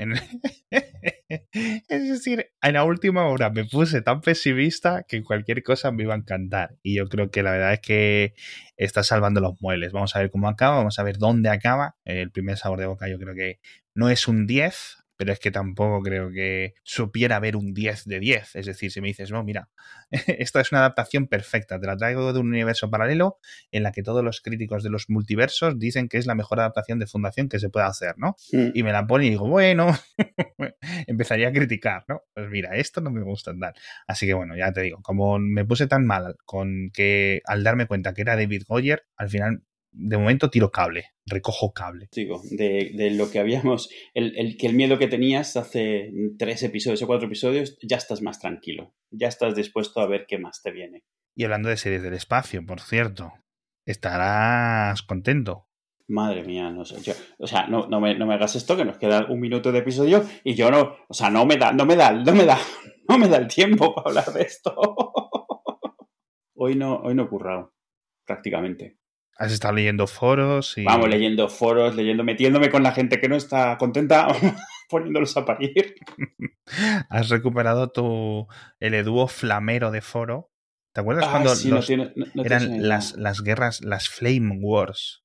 es 1.28 2.08
decir, 2.08 2.50
en 2.60 2.72
la 2.72 2.84
última 2.84 3.26
hora 3.28 3.50
me 3.50 3.64
puse 3.64 4.02
tan 4.02 4.20
pesimista 4.20 5.04
que 5.06 5.22
cualquier 5.22 5.62
cosa 5.62 5.92
me 5.92 6.02
iba 6.02 6.14
a 6.14 6.18
encantar. 6.18 6.76
Y 6.82 6.96
yo 6.96 7.08
creo 7.08 7.30
que 7.30 7.42
la 7.42 7.52
verdad 7.52 7.74
es 7.74 7.80
que 7.80 8.34
está 8.76 9.04
salvando 9.04 9.40
los 9.40 9.60
muebles. 9.60 9.92
Vamos 9.92 10.16
a 10.16 10.20
ver 10.20 10.30
cómo 10.30 10.48
acaba, 10.48 10.76
vamos 10.76 10.98
a 10.98 11.04
ver 11.04 11.18
dónde 11.18 11.48
acaba. 11.48 11.96
El 12.04 12.32
primer 12.32 12.56
sabor 12.56 12.80
de 12.80 12.86
boca 12.86 13.08
yo 13.08 13.18
creo 13.18 13.34
que 13.34 13.60
no 13.94 14.10
es 14.10 14.26
un 14.26 14.46
10, 14.46 14.98
pero 15.18 15.32
es 15.32 15.40
que 15.40 15.50
tampoco 15.50 16.00
creo 16.00 16.30
que 16.30 16.75
supiera 16.84 17.40
ver 17.40 17.56
un 17.56 17.75
10 17.75 18.04
de 18.04 18.20
10. 18.20 18.54
Es 18.54 18.66
decir, 18.66 18.92
si 18.92 19.00
me 19.00 19.08
dices, 19.08 19.32
no, 19.32 19.42
mira, 19.42 19.68
esta 20.10 20.60
es 20.60 20.70
una 20.70 20.78
adaptación 20.78 21.26
perfecta, 21.26 21.78
te 21.78 21.87
la 21.87 21.96
traigo 21.96 22.32
de 22.32 22.38
un 22.38 22.48
universo 22.48 22.88
paralelo 22.88 23.38
en 23.72 23.82
la 23.82 23.90
que 23.90 24.04
todos 24.04 24.22
los 24.25 24.40
críticos 24.40 24.84
de 24.84 24.90
los 24.90 25.10
multiversos 25.10 25.76
dicen 25.78 26.08
que 26.08 26.18
es 26.18 26.26
la 26.26 26.37
mejor 26.37 26.60
adaptación 26.60 27.00
de 27.00 27.08
Fundación 27.08 27.48
que 27.48 27.58
se 27.58 27.68
puede 27.68 27.87
hacer, 27.87 28.14
¿no? 28.16 28.37
Mm. 28.52 28.68
Y 28.75 28.82
me 28.84 28.92
la 28.92 29.06
pone 29.08 29.26
y 29.26 29.30
digo, 29.30 29.48
bueno, 29.48 29.88
empezaría 31.08 31.48
a 31.48 31.52
criticar, 31.52 32.04
¿no? 32.06 32.22
Pues 32.32 32.48
mira, 32.48 32.76
esto 32.76 33.00
no 33.00 33.10
me 33.10 33.22
gusta 33.22 33.50
andar. 33.50 33.75
Así 34.06 34.25
que 34.25 34.34
bueno, 34.34 34.56
ya 34.56 34.72
te 34.72 34.82
digo, 34.82 35.02
como 35.02 35.40
me 35.40 35.64
puse 35.64 35.88
tan 35.88 36.06
mal 36.06 36.37
con 36.44 36.90
que 36.94 37.42
al 37.44 37.64
darme 37.64 37.87
cuenta 37.87 38.14
que 38.14 38.22
era 38.22 38.37
David 38.37 38.62
Goyer, 38.68 39.02
al 39.16 39.28
final 39.30 39.62
de 39.92 40.16
momento 40.16 40.50
tiro 40.50 40.71
cable, 40.71 41.12
recojo 41.26 41.73
cable. 41.73 42.09
Digo, 42.12 42.42
de, 42.50 43.11
lo 43.16 43.30
que 43.30 43.38
habíamos, 43.38 43.90
el, 44.14 44.57
que 44.57 44.66
el 44.66 44.75
miedo 44.75 44.99
que 44.99 45.09
tenías 45.09 45.57
hace 45.57 46.12
tres 46.38 46.62
episodios 46.62 47.02
o 47.02 47.07
cuatro 47.07 47.26
episodios, 47.26 47.78
ya 47.83 47.97
estás 47.97 48.23
más 48.23 48.40
tranquilo, 48.40 48.95
ya 49.11 49.28
estás 49.28 49.54
dispuesto 49.54 50.00
a 50.00 50.07
ver 50.07 50.26
qué 50.26 50.38
más 50.38 50.62
te 50.62 50.71
viene. 50.71 51.04
Y 51.35 51.45
hablando 51.45 51.68
de 51.68 51.76
series 51.76 52.02
del 52.02 52.14
espacio, 52.14 52.64
por 52.64 52.80
cierto, 52.80 53.33
estarás 53.87 55.02
contento. 55.02 55.66
Madre 56.09 56.42
mía, 56.42 56.71
no 56.71 56.87
sé, 56.87 56.97
o 57.38 57.47
sea, 57.47 57.66
no, 57.66 57.87
no, 57.87 58.00
me, 58.00 58.16
no 58.16 58.26
me 58.26 58.35
hagas 58.35 58.57
esto, 58.57 58.76
que 58.76 58.85
nos 58.85 58.97
queda 58.97 59.26
un 59.28 59.40
minuto 59.40 59.73
de 59.73 59.80
episodio 59.80 60.25
y 60.42 60.54
yo 60.54 60.71
no, 60.71 60.97
o 61.07 61.12
sea, 61.12 61.28
no 61.28 61.45
me 61.45 61.57
da, 61.57 61.73
no 61.73 61.84
me 61.84 61.97
da, 61.97 62.12
no 62.12 62.34
me 62.34 62.47
da, 62.47 62.58
no 63.08 63.19
me 63.19 63.28
da 63.28 63.36
el 63.36 63.47
tiempo 63.47 63.95
para 63.95 64.08
hablar 64.08 64.32
de 64.32 64.43
esto. 64.43 64.75
Hoy 66.60 66.75
no, 66.75 66.97
hoy 66.97 67.15
no 67.15 67.23
he 67.23 67.28
currado, 67.28 67.73
prácticamente. 68.26 68.99
Has 69.38 69.52
estado 69.52 69.74
leyendo 69.74 70.08
foros 70.08 70.76
y. 70.76 70.84
Vamos, 70.84 71.08
leyendo 71.08 71.48
foros, 71.48 71.94
leyendo, 71.94 72.24
metiéndome 72.24 72.70
con 72.70 72.82
la 72.82 72.90
gente 72.90 73.20
que 73.20 73.28
no 73.28 73.36
está 73.36 73.78
contenta, 73.78 74.26
poniéndolos 74.90 75.36
a 75.36 75.44
parir. 75.44 75.94
Has 77.08 77.28
recuperado 77.28 77.90
tu 77.90 78.48
el 78.80 78.94
edúo 78.94 79.28
flamero 79.28 79.92
de 79.92 80.00
foro. 80.00 80.50
¿Te 80.92 81.02
acuerdas 81.02 81.28
cuando 81.28 81.54
eran 82.44 82.88
las, 82.88 83.14
las 83.16 83.42
guerras, 83.42 83.80
las 83.82 84.08
Flame 84.08 84.58
Wars? 84.60 85.22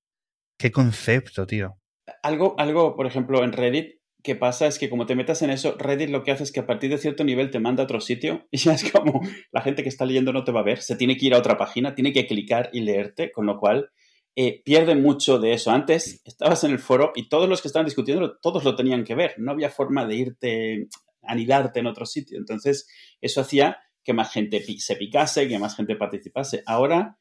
Qué 0.60 0.72
concepto, 0.72 1.48
tío. 1.48 1.80
Algo, 2.22 2.54
algo, 2.60 2.96
por 2.96 3.08
ejemplo, 3.08 3.44
en 3.44 3.54
Reddit, 3.54 3.96
que 4.22 4.36
pasa 4.36 4.68
es 4.68 4.78
que 4.78 4.90
como 4.90 5.06
te 5.06 5.16
metas 5.16 5.42
en 5.42 5.50
eso, 5.50 5.76
Reddit 5.80 6.10
lo 6.10 6.24
que 6.24 6.32
hace 6.32 6.44
es 6.44 6.52
que 6.52 6.60
a 6.60 6.68
partir 6.68 6.92
de 6.92 6.98
cierto 6.98 7.24
nivel 7.24 7.50
te 7.50 7.60
manda 7.60 7.82
a 7.82 7.86
otro 7.86 8.00
sitio 8.00 8.48
y 8.52 8.58
ya 8.58 8.74
es 8.74 8.92
como 8.92 9.22
la 9.52 9.62
gente 9.62 9.84
que 9.84 9.90
está 9.90 10.06
leyendo 10.06 10.32
no 10.32 10.44
te 10.44 10.52
va 10.52 10.60
a 10.60 10.64
ver, 10.64 10.82
se 10.82 10.96
tiene 10.96 11.18
que 11.18 11.26
ir 11.26 11.34
a 11.34 11.40
otra 11.40 11.58
página, 11.58 11.96
tiene 11.96 12.14
que 12.14 12.28
clicar 12.28 12.70
y 12.72 12.82
leerte, 12.82 13.32
con 13.32 13.46
lo 13.46 13.58
cual 13.58 13.90
eh, 14.36 14.64
pierde 14.64 14.96
mucho 14.96 15.40
de 15.40 15.54
eso. 15.54 15.72
Antes 15.72 16.22
estabas 16.26 16.64
en 16.64 16.72
el 16.72 16.80
foro 16.80 17.12
y 17.16 17.30
todos 17.30 17.48
los 17.48 17.62
que 17.62 17.68
estaban 17.68 17.86
discutiendo, 17.86 18.38
todos 18.42 18.64
lo 18.64 18.76
tenían 18.76 19.04
que 19.04 19.16
ver. 19.16 19.36
No 19.38 19.52
había 19.52 19.70
forma 19.70 20.06
de 20.06 20.16
irte, 20.16 20.88
anidarte 21.22 21.80
en 21.80 21.88
otro 21.88 22.06
sitio. 22.06 22.38
Entonces, 22.38 22.88
eso 23.22 23.42
hacía 23.42 23.78
que 24.04 24.14
más 24.14 24.32
gente 24.32 24.64
se 24.80 24.96
picase, 24.96 25.48
que 25.48 25.60
más 25.60 25.76
gente 25.76 25.96
participase. 25.96 26.64
Ahora, 26.66 27.20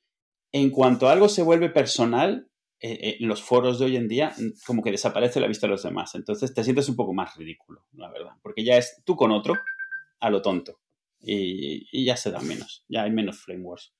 en 0.53 0.71
cuanto 0.71 1.09
algo 1.09 1.29
se 1.29 1.43
vuelve 1.43 1.71
personal, 1.71 2.49
eh, 2.81 2.99
eh, 3.01 3.17
en 3.21 3.29
los 3.29 3.43
foros 3.43 3.79
de 3.79 3.85
hoy 3.85 3.97
en 3.97 4.09
día, 4.09 4.35
como 4.67 4.83
que 4.83 4.91
desaparece 4.91 5.39
la 5.39 5.47
vista 5.47 5.67
de 5.67 5.73
los 5.73 5.83
demás. 5.83 6.15
Entonces, 6.15 6.53
te 6.55 6.65
sientes 6.65 6.89
un 6.89 6.97
poco 6.97 7.13
más 7.13 7.37
ridículo, 7.37 7.85
la 7.93 8.11
verdad. 8.11 8.33
Porque 8.43 8.65
ya 8.65 8.77
es 8.79 9.03
tú 9.05 9.17
con 9.17 9.31
otro 9.33 9.55
a 10.19 10.31
lo 10.31 10.41
tonto. 10.41 10.81
Y, 11.21 11.87
y 11.93 12.05
ya 12.05 12.17
se 12.17 12.31
da 12.31 12.41
menos. 12.41 12.85
Ya 12.89 13.03
hay 13.05 13.11
menos 13.11 13.39
frameworks. 13.39 13.93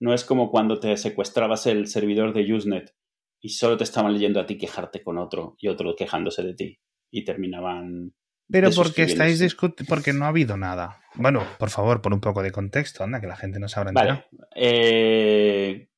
No 0.00 0.14
es 0.14 0.24
como 0.24 0.50
cuando 0.50 0.80
te 0.80 0.96
secuestrabas 0.96 1.66
el 1.66 1.86
servidor 1.86 2.32
de 2.32 2.52
Usenet 2.52 2.94
y 3.40 3.50
solo 3.50 3.76
te 3.76 3.84
estaban 3.84 4.12
leyendo 4.12 4.40
a 4.40 4.46
ti 4.46 4.58
quejarte 4.58 5.02
con 5.02 5.18
otro 5.18 5.56
y 5.58 5.68
otro 5.68 5.94
quejándose 5.96 6.42
de 6.42 6.54
ti 6.54 6.80
y 7.10 7.24
terminaban. 7.24 8.14
Pero 8.50 8.70
porque 8.74 9.02
estáis 9.02 9.38
discutiendo, 9.38 9.88
porque 9.88 10.12
no 10.12 10.24
ha 10.24 10.28
habido 10.28 10.56
nada. 10.56 11.00
Bueno, 11.14 11.44
por 11.58 11.70
favor, 11.70 12.02
por 12.02 12.12
un 12.12 12.20
poco 12.20 12.42
de 12.42 12.50
contexto, 12.50 13.04
anda, 13.04 13.20
que 13.20 13.26
la 13.26 13.36
gente 13.36 13.60
no 13.60 13.68
sabrá 13.68 13.92
vale. 13.92 14.24
Eh, 14.56 15.89